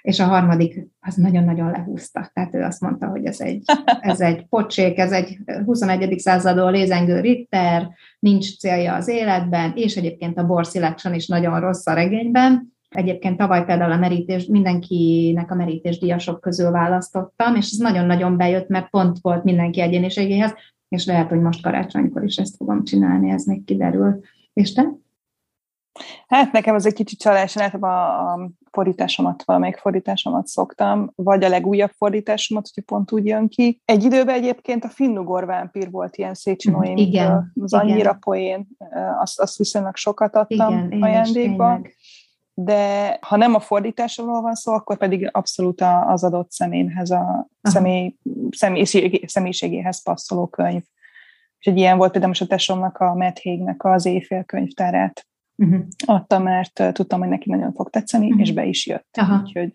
és 0.02 0.19
a 0.19 0.26
harmadik 0.26 0.88
az 1.00 1.15
nagyon-nagyon 1.15 1.72
lehúzta. 1.72 2.30
Tehát 2.34 2.56
ő 2.56 2.63
azt 2.63 2.82
mondta, 2.82 3.08
hogy 3.08 3.26
ez 3.26 3.39
egy, 3.39 3.63
ez 4.02 4.22
egy 4.22 4.45
pocsék, 4.50 4.98
ez 4.98 5.12
egy 5.12 5.38
21. 5.65 6.19
századon 6.19 6.72
lézengő 6.72 7.19
ritter, 7.19 7.89
nincs 8.19 8.58
célja 8.58 8.93
az 8.93 9.08
életben, 9.08 9.72
és 9.76 9.95
egyébként 9.95 10.38
a 10.38 10.45
Bor 10.45 10.65
Selection 10.65 11.13
is 11.13 11.28
nagyon 11.28 11.60
rossz 11.60 11.88
a 11.88 11.93
regényben, 11.93 12.78
Egyébként 12.89 13.38
tavaly 13.38 13.65
például 13.65 13.91
a 13.91 13.97
merítés, 13.97 14.45
mindenkinek 14.45 15.52
a 15.52 15.56
merítés 15.56 15.99
díjasok 15.99 16.41
közül 16.41 16.71
választottam, 16.71 17.56
és 17.56 17.69
ez 17.71 17.78
nagyon-nagyon 17.78 18.38
bejött, 18.38 18.67
mert 18.67 18.89
pont 18.89 19.17
volt 19.21 19.43
mindenki 19.43 19.82
egyéniségéhez, 19.82 20.54
és 20.89 21.06
lehet, 21.06 21.30
hogy 21.30 21.41
most 21.41 21.62
karácsonykor 21.62 22.23
is 22.23 22.36
ezt 22.36 22.56
fogom 22.56 22.84
csinálni, 22.84 23.30
ez 23.30 23.45
még 23.45 23.63
kiderül. 23.65 24.19
És 24.54 24.73
te? 24.73 24.91
Hát 26.28 26.52
nekem 26.52 26.75
ez 26.75 26.86
egy 26.86 26.93
kicsit 26.93 27.19
csalás, 27.19 27.58
általában 27.58 27.89
a, 27.89 28.34
a 28.34 28.49
fordításomat, 28.71 29.43
valamelyik 29.43 29.78
fordításomat 29.78 30.47
szoktam, 30.47 31.12
vagy 31.15 31.43
a 31.43 31.49
legújabb 31.49 31.91
fordításomat, 31.97 32.69
hogyha 32.73 32.95
pont 32.95 33.12
úgy 33.12 33.25
jön 33.25 33.47
ki. 33.47 33.82
Egy 33.86 34.04
időben 34.04 34.36
egyébként 34.36 34.84
a 34.84 34.89
finnugor 34.89 35.45
vámpír 35.45 35.91
volt 35.91 36.17
ilyen 36.17 36.36
mhm, 36.63 36.97
igen, 36.97 37.52
az 37.62 37.73
igen. 37.73 37.86
annyira 37.86 38.13
poén, 38.13 38.67
azt, 39.19 39.39
azt 39.39 39.58
viszonylag 39.58 39.95
sokat 39.95 40.36
adtam 40.36 40.73
igen, 40.73 41.02
ajándékba. 41.02 41.82
De 42.62 43.17
ha 43.22 43.36
nem 43.36 43.56
a 43.56 43.60
fordításról 43.60 44.41
van 44.41 44.56
szó, 44.56 44.74
akkor 44.74 44.98
pedig 44.98 45.30
abszolút 45.32 45.82
az 46.06 46.24
adott 46.24 46.52
személyhez, 46.52 47.12
a 47.12 47.48
személy, 47.62 48.15
személyiség, 48.50 49.28
személyiségéhez 49.28 50.04
passzoló 50.04 50.48
könyv. 50.48 50.84
Egy 51.60 51.78
ilyen 51.78 51.98
volt 51.98 52.12
például 52.12 52.32
most 52.32 52.41
a 52.41 52.48
tesomnak, 52.48 52.98
a 52.98 53.13
Matt 53.13 53.39
Hague-nek 53.43 53.84
az 53.84 54.06
éjfél 54.06 54.43
könyvtárát 54.43 55.28
uh-huh. 55.56 55.80
adta, 56.06 56.39
mert 56.39 56.84
tudtam, 56.93 57.19
hogy 57.19 57.30
neki 57.30 57.50
nagyon 57.50 57.74
fog 57.74 57.89
tetszeni, 57.89 58.26
uh-huh. 58.26 58.41
és 58.41 58.54
be 58.54 58.65
is 58.65 58.88
jött. 58.88 59.17
Aha. 59.17 59.41
Úgyhogy 59.41 59.74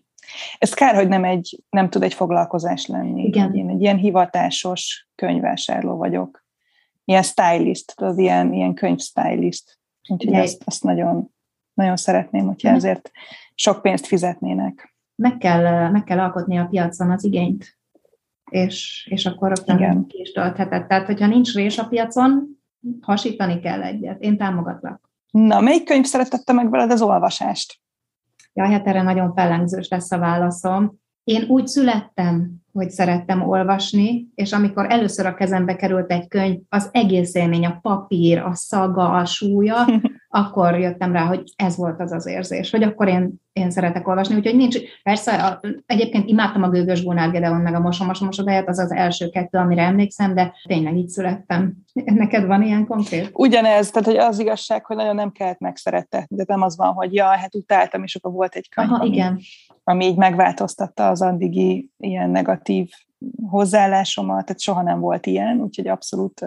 ez 0.57 0.73
kár, 0.73 0.95
hogy 0.95 1.07
nem, 1.07 1.23
egy, 1.23 1.63
nem 1.69 1.89
tud 1.89 2.03
egy 2.03 2.13
foglalkozás 2.13 2.85
lenni. 2.85 3.23
Igen. 3.23 3.53
Én 3.53 3.69
egy 3.69 3.81
ilyen 3.81 3.97
hivatásos 3.97 5.07
könyvvásárló 5.15 5.97
vagyok. 5.97 6.45
Ilyen 7.05 7.23
stylist, 7.23 7.93
az 7.95 8.17
ilyen, 8.17 8.53
ilyen 8.53 8.73
könyvstylist. 8.73 9.79
Úgyhogy 10.07 10.29
Igen. 10.29 10.41
ezt, 10.41 10.63
ezt 10.65 10.83
nagyon, 10.83 11.34
nagyon 11.75 11.95
szeretném, 11.95 12.45
hogyha 12.45 12.67
uh-huh. 12.67 12.83
ezért 12.83 13.11
sok 13.55 13.81
pénzt 13.81 14.05
fizetnének. 14.05 14.95
Meg 15.15 15.37
kell, 15.37 15.89
meg 15.89 16.03
kell 16.03 16.19
alkotni 16.19 16.57
a 16.57 16.65
piacon 16.65 17.11
az 17.11 17.23
igényt, 17.23 17.77
és, 18.51 19.07
és 19.11 19.25
akkor 19.25 19.47
rögtön 19.47 20.07
ki 20.07 20.19
is 20.19 20.31
töltheted. 20.31 20.87
Tehát, 20.87 21.05
hogyha 21.05 21.27
nincs 21.27 21.53
rés 21.53 21.77
a 21.77 21.87
piacon, 21.87 22.59
hasítani 23.01 23.59
kell 23.59 23.81
egyet. 23.81 24.21
Én 24.21 24.37
támogatlak. 24.37 25.09
Na, 25.31 25.59
melyik 25.59 25.83
könyv 25.83 26.05
szeretette 26.05 26.53
meg 26.53 26.69
veled 26.69 26.91
az 26.91 27.01
olvasást? 27.01 27.79
Ja, 28.53 28.65
hát 28.65 28.87
erre 28.87 29.01
nagyon 29.01 29.33
fellengzős 29.33 29.87
lesz 29.87 30.11
a 30.11 30.17
válaszom. 30.17 30.99
Én 31.23 31.43
úgy 31.47 31.67
születtem, 31.67 32.51
hogy 32.71 32.89
szerettem 32.89 33.47
olvasni, 33.49 34.27
és 34.35 34.53
amikor 34.53 34.91
először 34.91 35.25
a 35.25 35.33
kezembe 35.33 35.75
került 35.75 36.11
egy 36.11 36.27
könyv, 36.27 36.59
az 36.69 36.89
egész 36.91 37.35
élmény, 37.35 37.65
a 37.65 37.79
papír, 37.81 38.37
a 38.37 38.53
szaga, 38.53 39.09
a 39.09 39.25
súlya, 39.25 39.85
akkor 40.35 40.79
jöttem 40.79 41.11
rá, 41.11 41.25
hogy 41.25 41.43
ez 41.55 41.75
volt 41.75 42.01
az 42.01 42.11
az 42.11 42.25
érzés, 42.25 42.71
hogy 42.71 42.83
akkor 42.83 43.07
én, 43.07 43.33
én 43.53 43.71
szeretek 43.71 44.07
olvasni, 44.07 44.35
úgyhogy 44.35 44.55
nincs, 44.55 44.77
persze 45.03 45.31
a, 45.31 45.61
egyébként 45.85 46.29
imádtam 46.29 46.63
a 46.63 46.69
Gőgös 46.69 47.03
Gunár 47.03 47.31
Gedeon 47.31 47.61
meg 47.61 47.73
a 47.73 47.79
Mosomos 47.79 48.19
Mosodáját, 48.19 48.67
az 48.67 48.79
az 48.79 48.91
első 48.91 49.29
kettő, 49.29 49.57
amire 49.57 49.81
emlékszem, 49.81 50.35
de 50.35 50.53
tényleg 50.67 50.97
így 50.97 51.07
születtem. 51.07 51.73
Neked 51.93 52.45
van 52.45 52.63
ilyen 52.63 52.85
konkrét? 52.85 53.29
Ugyanez, 53.33 53.89
tehát 53.89 54.07
hogy 54.07 54.17
az 54.17 54.39
igazság, 54.39 54.85
hogy 54.85 54.95
nagyon 54.95 55.15
nem 55.15 55.31
kellett 55.31 55.59
megszerettetni, 55.59 56.35
de 56.35 56.43
nem 56.47 56.61
az 56.61 56.77
van, 56.77 56.93
hogy 56.93 57.13
ja, 57.13 57.25
hát 57.25 57.55
utáltam, 57.55 58.03
és 58.03 58.15
akkor 58.15 58.31
volt 58.31 58.55
egy 58.55 58.69
könyv, 58.69 58.91
Aha, 58.91 59.01
ami, 59.01 59.13
igen. 59.13 59.39
ami 59.83 60.05
így 60.05 60.17
megváltoztatta 60.17 61.09
az 61.09 61.21
addigi 61.21 61.89
ilyen 61.97 62.29
negatív 62.29 62.89
hozzáállásomat, 63.49 64.45
tehát 64.45 64.61
soha 64.61 64.81
nem 64.81 64.99
volt 64.99 65.25
ilyen, 65.25 65.57
úgyhogy 65.57 65.87
abszolút 65.87 66.45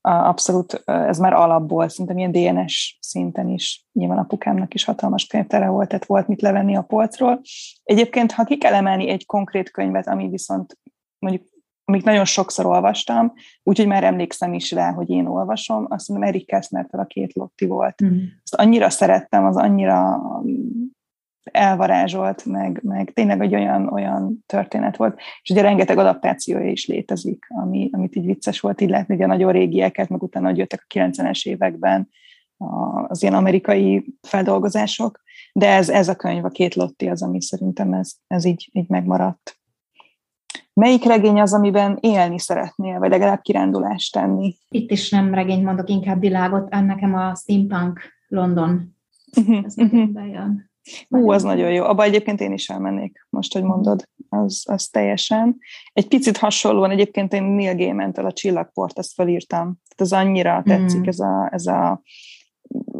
abszolút 0.00 0.82
ez 0.84 1.18
már 1.18 1.32
alapból, 1.32 1.88
szinte 1.88 2.14
ilyen 2.14 2.32
DNS 2.32 2.98
szinten 3.00 3.48
is, 3.48 3.86
nyilván 3.92 4.18
apukámnak 4.18 4.74
is 4.74 4.84
hatalmas 4.84 5.26
könyvtere 5.26 5.68
volt, 5.68 5.88
tehát 5.88 6.04
volt 6.04 6.28
mit 6.28 6.40
levenni 6.40 6.76
a 6.76 6.82
polcról. 6.82 7.40
Egyébként, 7.82 8.32
ha 8.32 8.44
ki 8.44 8.58
kell 8.58 8.74
emelni 8.74 9.08
egy 9.08 9.26
konkrét 9.26 9.70
könyvet, 9.70 10.08
ami 10.08 10.28
viszont 10.28 10.78
mondjuk 11.18 11.48
amit 11.90 12.04
nagyon 12.04 12.24
sokszor 12.24 12.66
olvastam, 12.66 13.32
úgyhogy 13.62 13.86
már 13.86 14.04
emlékszem 14.04 14.52
is 14.52 14.72
rá, 14.72 14.92
hogy 14.92 15.10
én 15.10 15.26
olvasom, 15.26 15.86
azt 15.88 16.08
mondom, 16.08 16.28
Erik 16.28 16.46
Kessnertől 16.46 17.00
a 17.00 17.04
két 17.04 17.34
Lotti 17.34 17.66
volt. 17.66 18.04
Mm. 18.04 18.18
Azt 18.42 18.54
annyira 18.54 18.90
szerettem, 18.90 19.44
az 19.44 19.56
annyira 19.56 20.20
elvarázsolt, 21.42 22.44
meg, 22.44 22.80
meg 22.82 23.12
tényleg 23.14 23.40
egy 23.40 23.54
olyan, 23.54 23.88
olyan 23.88 24.44
történet 24.46 24.96
volt. 24.96 25.18
És 25.42 25.50
ugye 25.50 25.60
rengeteg 25.60 25.98
adaptációja 25.98 26.70
is 26.70 26.86
létezik, 26.86 27.46
ami, 27.48 27.88
amit 27.92 28.16
így 28.16 28.26
vicces 28.26 28.60
volt 28.60 28.80
így 28.80 28.90
látni, 28.90 29.14
ugye 29.14 29.26
nagyon 29.26 29.52
régieket, 29.52 30.08
meg 30.08 30.22
utána, 30.22 30.46
hogy 30.46 30.58
jöttek 30.58 30.84
a 30.88 30.94
90-es 30.94 31.42
években 31.42 32.08
az 33.06 33.22
ilyen 33.22 33.34
amerikai 33.34 34.14
feldolgozások, 34.22 35.20
de 35.52 35.68
ez, 35.68 35.88
ez 35.88 36.08
a 36.08 36.16
könyv, 36.16 36.44
a 36.44 36.48
két 36.48 36.74
Lotti 36.74 37.08
az, 37.08 37.22
ami 37.22 37.42
szerintem 37.42 37.92
ez, 37.92 38.12
ez 38.26 38.44
így, 38.44 38.68
így 38.72 38.88
megmaradt. 38.88 39.60
Melyik 40.72 41.04
regény 41.04 41.40
az, 41.40 41.54
amiben 41.54 41.98
élni 42.00 42.38
szeretnél, 42.38 42.98
vagy 42.98 43.10
legalább 43.10 43.40
kirándulást 43.40 44.12
tenni? 44.12 44.56
Itt 44.68 44.90
is 44.90 45.10
nem 45.10 45.34
regényt 45.34 45.64
mondok, 45.64 45.88
inkább 45.88 46.20
világot. 46.20 46.70
Nekem 46.70 47.14
a 47.14 47.34
steampunk 47.34 48.00
London. 48.28 48.96
Uh-huh, 49.36 49.64
ez 49.64 49.74
uh-huh. 49.76 50.08
bejön. 50.08 50.69
Hú, 51.08 51.30
az 51.30 51.42
nagyon 51.42 51.72
jó. 51.72 51.84
Abba 51.84 52.02
egyébként 52.02 52.40
én 52.40 52.52
is 52.52 52.68
elmennék, 52.68 53.26
most, 53.30 53.52
hogy 53.52 53.62
mondod, 53.62 54.08
az, 54.28 54.62
az 54.68 54.88
teljesen. 54.88 55.58
Egy 55.92 56.08
picit 56.08 56.36
hasonlóan 56.36 56.90
egyébként 56.90 57.32
én 57.32 57.42
Neil 57.42 57.74
gaiman 57.76 58.10
a 58.10 58.32
Csillagport, 58.32 58.98
ezt 58.98 59.14
felírtam. 59.14 59.80
Tehát 59.88 60.12
az 60.12 60.12
annyira 60.12 60.62
tetszik, 60.66 61.00
mm. 61.00 61.08
ez, 61.08 61.18
a, 61.18 61.48
ez 61.52 61.66
a 61.66 62.02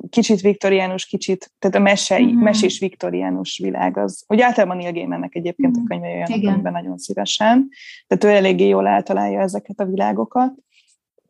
kicsit 0.08 0.40
viktoriánus, 0.40 1.06
kicsit, 1.06 1.52
tehát 1.58 1.76
a 1.76 1.80
mesei, 1.80 2.32
mm. 2.32 2.38
mesés 2.38 2.78
viktoriánus 2.78 3.58
világ 3.58 3.96
az, 3.96 4.24
hogy 4.26 4.40
általában 4.40 4.76
Neil 4.76 4.92
Gaimannek 4.92 5.34
egyébként 5.34 5.78
mm. 5.78 5.82
a 5.82 5.86
könyve 5.86 6.06
olyan, 6.06 6.60
nagyon 6.62 6.98
szívesen, 6.98 7.68
tehát 8.06 8.24
ő 8.24 8.38
eléggé 8.38 8.68
jól 8.68 8.88
eltalálja 8.88 9.40
ezeket 9.40 9.80
a 9.80 9.84
világokat. 9.84 10.54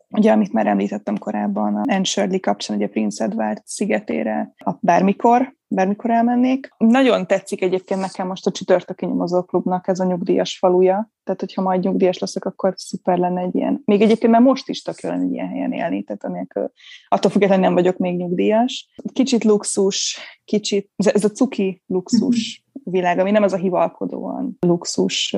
Ugye, 0.09 0.33
amit 0.33 0.53
már 0.53 0.67
említettem 0.67 1.19
korábban, 1.19 1.75
a 1.77 1.93
Anne 1.93 2.05
Shirley 2.05 2.41
kapcsán, 2.41 2.77
ugye 2.77 2.89
Prince 2.89 3.25
Edward 3.25 3.63
szigetére, 3.65 4.53
a 4.57 4.73
bármikor, 4.81 5.59
bármikor 5.71 6.11
elmennék. 6.11 6.71
Nagyon 6.79 7.27
tetszik 7.27 7.63
egyébként 7.63 8.01
nekem 8.01 8.27
most 8.27 8.47
a 8.47 8.51
csütörtöki 8.51 9.07
nyomozóklubnak 9.07 9.89
ez 9.89 10.01
a 10.01 10.05
nyugdíjas 10.05 10.59
faluja, 10.59 11.11
tehát 11.25 11.41
hogyha 11.41 11.63
majd 11.63 11.83
nyugdíjas 11.83 12.19
leszek, 12.19 12.45
akkor 12.45 12.75
szuper 12.77 13.19
lenne 13.19 13.41
egy 13.41 13.55
ilyen. 13.55 13.83
Még 13.85 14.01
egyébként 14.01 14.33
már 14.33 14.43
most 14.43 14.69
is 14.69 14.83
tök 14.83 15.01
lenne 15.01 15.23
egy 15.23 15.33
ilyen 15.33 15.49
helyen 15.49 15.73
élni, 15.73 16.03
tehát 16.03 16.25
anélkül, 16.25 16.73
attól 17.09 17.31
függetlenül 17.31 17.65
nem 17.65 17.75
vagyok 17.75 17.97
még 17.97 18.17
nyugdíjas. 18.17 18.89
Kicsit 19.13 19.45
luxus, 19.45 20.19
kicsit, 20.45 20.91
ez 20.97 21.25
a 21.25 21.31
cuki 21.31 21.83
luxus 21.87 22.65
mhm. 22.73 22.91
világ, 22.91 23.19
ami 23.19 23.31
nem 23.31 23.43
az 23.43 23.53
a 23.53 23.57
hivalkodóan 23.57 24.57
luxus 24.61 25.37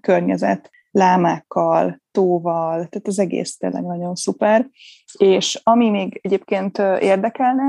környezet 0.00 0.70
lámákkal, 0.90 2.02
tóval, 2.10 2.72
tehát 2.72 3.06
az 3.06 3.18
egész 3.18 3.56
tényleg 3.56 3.82
nagyon 3.82 4.14
szuper. 4.14 4.68
És 5.18 5.60
ami 5.62 5.90
még 5.90 6.18
egyébként 6.22 6.78
érdekelne, 7.00 7.64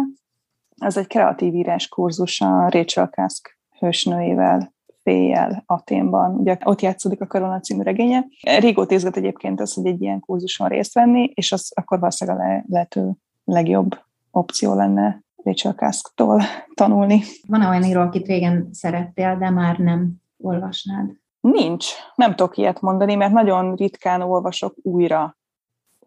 az 0.83 0.97
egy 0.97 1.07
kreatív 1.07 1.53
írás 1.53 1.87
kurzus 1.87 2.41
a 2.41 2.69
Rachel 2.69 3.09
Kask 3.09 3.57
hősnőjével 3.79 4.73
féjjel 5.03 5.63
Aténban. 5.65 6.35
Ugye 6.35 6.57
ott 6.63 6.81
játszódik 6.81 7.21
a 7.21 7.27
Korona 7.27 7.59
című 7.59 7.81
regénye. 7.81 8.25
Régóta 8.59 8.93
izgat 8.93 9.17
egyébként 9.17 9.59
az, 9.61 9.73
hogy 9.73 9.85
egy 9.85 10.01
ilyen 10.01 10.19
kurzuson 10.19 10.67
részt 10.67 10.93
venni, 10.93 11.31
és 11.33 11.51
az 11.51 11.71
akkor 11.75 11.99
valószínűleg 11.99 12.39
a 12.39 12.43
le- 12.43 12.63
lehető 12.67 13.11
legjobb 13.43 13.99
opció 14.31 14.73
lenne 14.73 15.23
Rachel 15.43 15.75
Kasktól 15.75 16.41
tanulni. 16.73 17.21
Van 17.47 17.65
olyan 17.65 17.83
író, 17.83 18.01
akit 18.01 18.27
régen 18.27 18.69
szerettél, 18.71 19.37
de 19.37 19.49
már 19.49 19.77
nem 19.77 20.13
olvasnád? 20.37 21.11
Nincs. 21.39 21.87
Nem 22.15 22.35
tudok 22.35 22.57
ilyet 22.57 22.81
mondani, 22.81 23.15
mert 23.15 23.33
nagyon 23.33 23.75
ritkán 23.75 24.21
olvasok 24.21 24.75
újra 24.81 25.37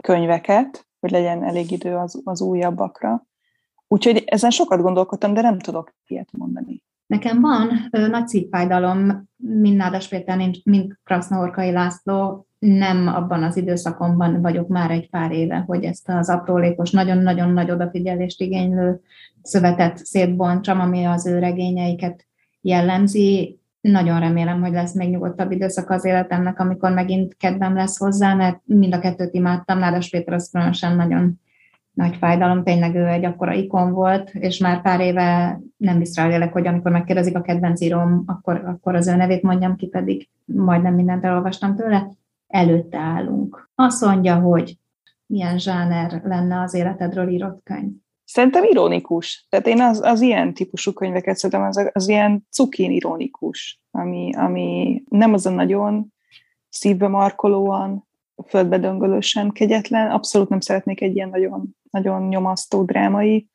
könyveket, 0.02 0.86
hogy 1.00 1.10
legyen 1.10 1.44
elég 1.44 1.70
idő 1.70 1.96
az, 1.96 2.20
az 2.24 2.40
újabbakra. 2.40 3.26
Úgyhogy 3.88 4.22
ezen 4.26 4.50
sokat 4.50 4.80
gondolkodtam, 4.80 5.34
de 5.34 5.40
nem 5.40 5.58
tudok 5.58 5.94
ilyet 6.06 6.28
mondani. 6.32 6.82
Nekem 7.06 7.40
van 7.40 7.88
ö, 7.90 8.06
nagy 8.06 8.28
szívfájdalom, 8.28 9.28
mind 9.36 9.76
Nádas 9.76 10.08
Péter, 10.08 10.50
mind 10.64 10.92
Krasznorkai 11.04 11.70
László, 11.70 12.46
nem 12.58 13.08
abban 13.08 13.42
az 13.42 13.56
időszakomban 13.56 14.40
vagyok 14.40 14.68
már 14.68 14.90
egy 14.90 15.10
pár 15.10 15.32
éve, 15.32 15.56
hogy 15.66 15.84
ezt 15.84 16.08
az 16.08 16.30
aprólékos, 16.30 16.90
nagyon-nagyon 16.90 17.52
nagy 17.52 17.70
odafigyelést 17.70 18.40
igénylő 18.40 19.00
szövetet 19.42 19.96
szétbontsam, 19.96 20.80
ami 20.80 21.04
az 21.04 21.26
ő 21.26 21.38
regényeiket 21.38 22.26
jellemzi. 22.60 23.58
Nagyon 23.80 24.20
remélem, 24.20 24.60
hogy 24.60 24.72
lesz 24.72 24.94
még 24.94 25.10
nyugodtabb 25.10 25.50
időszak 25.50 25.90
az 25.90 26.04
életemnek, 26.04 26.60
amikor 26.60 26.92
megint 26.92 27.36
kedvem 27.36 27.74
lesz 27.74 27.98
hozzá, 27.98 28.34
mert 28.34 28.60
mind 28.64 28.94
a 28.94 28.98
kettőt 28.98 29.34
imádtam. 29.34 29.78
Nádas 29.78 30.08
Péter 30.08 30.34
az 30.34 30.50
különösen 30.52 30.96
nagyon 30.96 31.40
nagy 31.96 32.16
fájdalom, 32.16 32.62
tényleg 32.62 32.94
ő 32.94 33.06
egy 33.06 33.24
akkora 33.24 33.52
ikon 33.52 33.92
volt, 33.92 34.30
és 34.30 34.58
már 34.58 34.82
pár 34.82 35.00
éve 35.00 35.60
nem 35.76 36.02
rá 36.14 36.48
hogy 36.48 36.66
amikor 36.66 36.90
megkérdezik 36.90 37.36
a 37.36 37.40
kedvenc 37.40 37.80
íróm, 37.80 38.22
akkor, 38.26 38.62
akkor 38.64 38.94
az 38.94 39.06
ő 39.06 39.16
nevét 39.16 39.42
mondjam 39.42 39.76
ki, 39.76 39.86
pedig 39.86 40.28
majdnem 40.44 40.94
mindent 40.94 41.24
elolvastam 41.24 41.76
tőle. 41.76 42.10
Előtte 42.46 42.98
állunk. 42.98 43.70
Azt 43.74 44.04
mondja, 44.04 44.34
hogy 44.34 44.78
milyen 45.26 45.58
zsáner 45.58 46.20
lenne 46.24 46.60
az 46.60 46.74
életedről 46.74 47.28
írott 47.28 47.60
könyv. 47.64 47.90
Szerintem 48.24 48.64
ironikus. 48.64 49.46
Tehát 49.48 49.66
én 49.66 49.80
az, 49.80 50.00
az 50.00 50.20
ilyen 50.20 50.54
típusú 50.54 50.92
könyveket 50.92 51.36
szeretem, 51.36 51.62
az, 51.62 51.90
az 51.92 52.08
ilyen 52.08 52.46
cukin 52.50 52.90
ironikus, 52.90 53.80
ami, 53.90 54.34
ami 54.34 55.02
nem 55.08 55.32
az 55.32 55.46
a 55.46 55.50
nagyon 55.50 56.12
szívbe 56.68 57.08
markolóan, 57.08 58.06
földbe 58.48 58.78
döngölősen 58.78 59.50
kegyetlen. 59.50 60.10
Abszolút 60.10 60.48
nem 60.48 60.60
szeretnék 60.60 61.00
egy 61.00 61.14
ilyen 61.14 61.28
nagyon, 61.28 61.76
nagyon 61.90 62.28
nyomasztó 62.28 62.84
drámai 62.84 63.48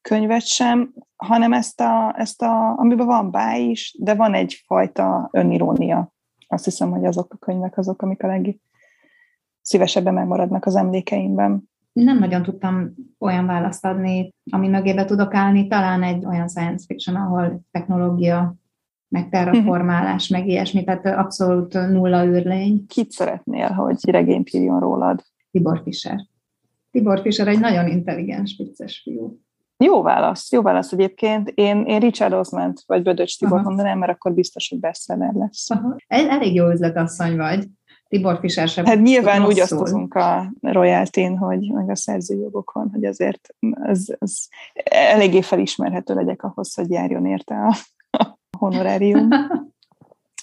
könyvet 0.00 0.46
sem, 0.46 0.92
hanem 1.16 1.52
ezt 1.52 1.80
a, 1.80 2.14
ezt 2.16 2.42
a 2.42 2.78
amiben 2.78 3.06
van 3.06 3.30
báj 3.30 3.62
is, 3.62 3.96
de 3.98 4.14
van 4.14 4.34
egyfajta 4.34 5.28
önirónia. 5.32 6.12
Azt 6.48 6.64
hiszem, 6.64 6.90
hogy 6.90 7.04
azok 7.04 7.32
a 7.32 7.36
könyvek 7.36 7.78
azok, 7.78 8.02
amik 8.02 8.22
a 8.22 8.26
legszívesebben 8.26 10.14
megmaradnak 10.14 10.66
az 10.66 10.76
emlékeimben. 10.76 11.68
Nem 11.92 12.18
nagyon 12.18 12.42
tudtam 12.42 12.94
olyan 13.18 13.46
választ 13.46 13.84
adni, 13.84 14.34
ami 14.50 14.68
mögébe 14.68 15.04
tudok 15.04 15.34
állni. 15.34 15.68
Talán 15.68 16.02
egy 16.02 16.24
olyan 16.24 16.48
science 16.48 16.84
fiction, 16.86 17.16
ahol 17.16 17.60
technológia 17.70 18.54
meg 19.10 19.28
terraformálás, 19.30 20.28
meg 20.28 20.48
ilyesmi, 20.48 20.84
tehát 20.84 21.06
abszolút 21.06 21.72
nulla 21.72 22.24
űrlény. 22.24 22.86
Kit 22.86 23.10
szeretnél, 23.10 23.68
hogy 23.68 24.10
regényt 24.10 24.50
írjon 24.50 24.80
rólad? 24.80 25.22
Tibor 25.50 25.80
Fischer. 25.84 26.26
Tibor 26.90 27.20
Fischer 27.20 27.48
egy 27.48 27.60
nagyon 27.60 27.86
intelligens, 27.86 28.54
vicces 28.58 29.00
fiú. 29.04 29.40
Jó 29.84 30.02
válasz, 30.02 30.52
jó 30.52 30.62
válasz 30.62 30.92
egyébként. 30.92 31.48
Én, 31.54 31.84
én 31.84 32.00
Richard 32.00 32.32
osman 32.32 32.72
vagy 32.86 33.02
Bödöcs 33.02 33.38
Tibor 33.38 33.62
mondanám, 33.62 33.98
mert 33.98 34.12
akkor 34.12 34.32
biztos, 34.32 34.68
hogy 34.68 34.80
bestseller 34.80 35.32
lesz. 35.32 35.70
Aha. 35.70 35.96
Elég 36.06 36.54
jó 36.54 36.70
üzletasszony 36.70 37.36
vagy. 37.36 37.66
Tibor 38.08 38.38
Fischer 38.40 38.68
sem. 38.68 38.84
Hát 38.84 39.00
nyilván 39.00 39.46
úgy 39.46 39.60
osztozunk 39.60 40.14
a 40.14 40.52
royaltyn, 40.60 41.36
hogy 41.36 41.72
meg 41.72 41.90
a 41.90 41.96
szerzőjogokon, 41.96 42.90
hogy 42.92 43.04
azért 43.04 43.48
ez, 43.82 44.04
ez 44.18 44.36
eléggé 44.90 45.40
felismerhető 45.40 46.14
legyek 46.14 46.42
ahhoz, 46.42 46.74
hogy 46.74 46.90
járjon 46.90 47.26
érte 47.26 47.54
a 47.54 47.76
honorárium. 48.60 49.28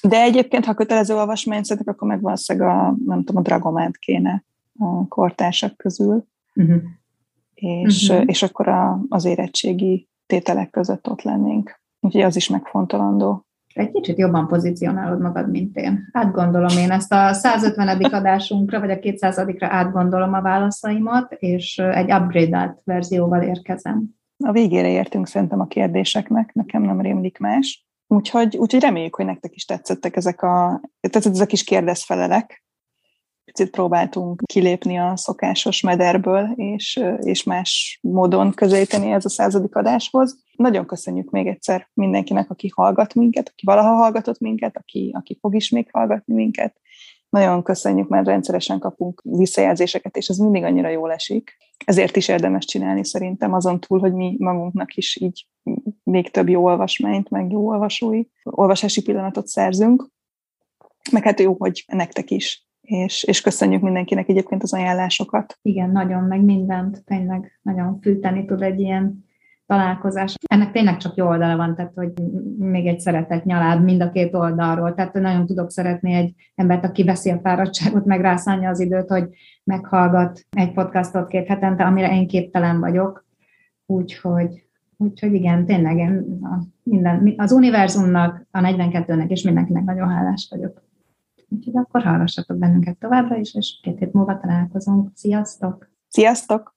De 0.01 0.21
egyébként, 0.21 0.65
ha 0.65 0.73
kötelező 0.73 1.15
olvasmányt 1.15 1.65
szeretek, 1.65 1.93
akkor 1.93 2.07
meg 2.07 2.21
valószínűleg 2.21 2.69
a, 2.69 2.95
nem 3.05 3.23
tudom, 3.23 3.41
a 3.41 3.41
Dragománt 3.41 3.97
kéne 3.97 4.43
a 4.79 5.07
kortársak 5.07 5.77
közül. 5.77 6.25
Uh-huh 6.55 6.81
és, 7.59 8.09
uh-huh. 8.09 8.23
és 8.27 8.43
akkor 8.43 8.67
a, 8.67 8.99
az 9.09 9.25
érettségi 9.25 10.09
tételek 10.25 10.69
között 10.69 11.09
ott 11.09 11.21
lennénk. 11.21 11.81
Úgyhogy 11.99 12.21
az 12.21 12.35
is 12.35 12.49
megfontolandó. 12.49 13.45
Egy 13.73 13.91
kicsit 13.91 14.17
jobban 14.17 14.47
pozícionálod 14.47 15.21
magad, 15.21 15.49
mint 15.49 15.75
én. 15.77 16.09
Átgondolom 16.11 16.77
én 16.77 16.91
ezt 16.91 17.13
a 17.13 17.33
150. 17.33 18.03
adásunkra, 18.13 18.79
vagy 18.79 18.91
a 18.91 18.95
200-ra 18.95 19.67
átgondolom 19.69 20.33
a 20.33 20.41
válaszaimat, 20.41 21.33
és 21.33 21.77
egy 21.77 22.11
upgrade 22.11 22.81
verzióval 22.83 23.41
érkezem. 23.41 24.03
A 24.45 24.51
végére 24.51 24.89
értünk 24.89 25.27
szerintem 25.27 25.59
a 25.59 25.67
kérdéseknek, 25.67 26.53
nekem 26.53 26.81
nem 26.81 27.01
rémlik 27.01 27.37
más. 27.37 27.86
Úgyhogy, 28.07 28.57
úgyhogy 28.57 28.81
reméljük, 28.81 29.15
hogy 29.15 29.25
nektek 29.25 29.55
is 29.55 29.65
tetszettek 29.65 30.15
ezek 30.15 30.41
a, 30.41 30.81
tetszett 30.99 31.33
ezek 31.33 31.51
is 31.51 31.63
kérdezfelelek, 31.63 32.65
picit 33.51 33.69
próbáltunk 33.71 34.41
kilépni 34.45 34.97
a 34.97 35.17
szokásos 35.17 35.81
mederből, 35.81 36.51
és, 36.55 37.03
és 37.19 37.43
más 37.43 37.99
módon 38.01 38.51
közelíteni 38.51 39.11
ez 39.11 39.25
a 39.25 39.29
századik 39.29 39.75
adáshoz. 39.75 40.43
Nagyon 40.55 40.85
köszönjük 40.85 41.29
még 41.29 41.47
egyszer 41.47 41.89
mindenkinek, 41.93 42.49
aki 42.49 42.71
hallgat 42.75 43.13
minket, 43.13 43.49
aki 43.49 43.65
valaha 43.65 43.95
hallgatott 43.95 44.39
minket, 44.39 44.77
aki, 44.77 45.11
aki 45.15 45.37
fog 45.41 45.55
is 45.55 45.69
még 45.69 45.89
hallgatni 45.91 46.33
minket. 46.33 46.79
Nagyon 47.29 47.63
köszönjük, 47.63 48.07
mert 48.07 48.27
rendszeresen 48.27 48.79
kapunk 48.79 49.21
visszajelzéseket, 49.23 50.17
és 50.17 50.27
ez 50.27 50.37
mindig 50.37 50.63
annyira 50.63 50.89
jól 50.89 51.11
esik. 51.11 51.57
Ezért 51.85 52.15
is 52.15 52.27
érdemes 52.27 52.65
csinálni 52.65 53.05
szerintem, 53.05 53.53
azon 53.53 53.79
túl, 53.79 53.99
hogy 53.99 54.13
mi 54.13 54.35
magunknak 54.39 54.93
is 54.93 55.15
így 55.21 55.47
még 56.07 56.31
több 56.31 56.49
jó 56.49 56.63
olvasmányt, 56.63 57.29
meg 57.29 57.51
jó 57.51 57.67
olvasói, 57.67 58.23
olvasási 58.43 59.01
pillanatot 59.01 59.47
szerzünk. 59.47 60.07
Meg 61.11 61.23
hát 61.23 61.39
jó, 61.39 61.55
hogy 61.59 61.85
nektek 61.87 62.31
is 62.31 62.67
és, 62.87 63.23
és 63.23 63.41
köszönjük 63.41 63.81
mindenkinek 63.81 64.29
egyébként 64.29 64.63
az 64.63 64.73
ajánlásokat. 64.73 65.57
Igen, 65.61 65.89
nagyon, 65.89 66.23
meg 66.23 66.41
mindent, 66.41 67.03
tényleg 67.05 67.59
nagyon 67.61 67.99
fűteni 68.01 68.45
tud 68.45 68.61
egy 68.61 68.79
ilyen 68.79 69.25
találkozás. 69.65 70.35
Ennek 70.49 70.71
tényleg 70.71 70.97
csak 70.97 71.15
jó 71.15 71.27
oldala 71.27 71.55
van, 71.55 71.75
tehát 71.75 71.91
hogy 71.95 72.11
még 72.57 72.87
egy 72.87 72.99
szeretett 72.99 73.43
nyalád 73.43 73.83
mind 73.83 74.01
a 74.01 74.11
két 74.11 74.33
oldalról, 74.33 74.93
tehát 74.93 75.13
nagyon 75.13 75.45
tudok 75.45 75.71
szeretni 75.71 76.13
egy 76.13 76.33
embert, 76.55 76.85
aki 76.85 77.03
veszi 77.03 77.29
a 77.29 77.39
fáradtságot, 77.43 78.05
meg 78.05 78.21
rászánja 78.21 78.69
az 78.69 78.79
időt, 78.79 79.09
hogy 79.09 79.29
meghallgat 79.63 80.45
egy 80.49 80.71
podcastot 80.71 81.27
két 81.27 81.47
hetente, 81.47 81.83
amire 81.83 82.15
én 82.15 82.27
képtelen 82.27 82.79
vagyok. 82.79 83.25
Úgyhogy, 83.85 84.66
úgyhogy 84.97 85.33
igen, 85.33 85.65
tényleg 85.65 85.97
én 85.97 86.39
a 86.43 86.59
minden, 86.83 87.33
az 87.37 87.51
univerzumnak, 87.51 88.47
a 88.51 88.59
42-nek 88.59 89.29
és 89.29 89.41
mindenkinek 89.41 89.83
nagyon 89.83 90.09
hálás 90.09 90.47
vagyok. 90.49 90.81
Úgyhogy 91.49 91.77
akkor 91.77 92.03
hallgassatok 92.03 92.57
bennünket 92.57 92.97
továbbra 92.97 93.37
is, 93.37 93.55
és 93.55 93.79
két 93.83 93.99
hét 93.99 94.13
múlva 94.13 94.39
találkozunk. 94.39 95.11
Sziasztok! 95.13 95.89
Sziasztok! 96.07 96.75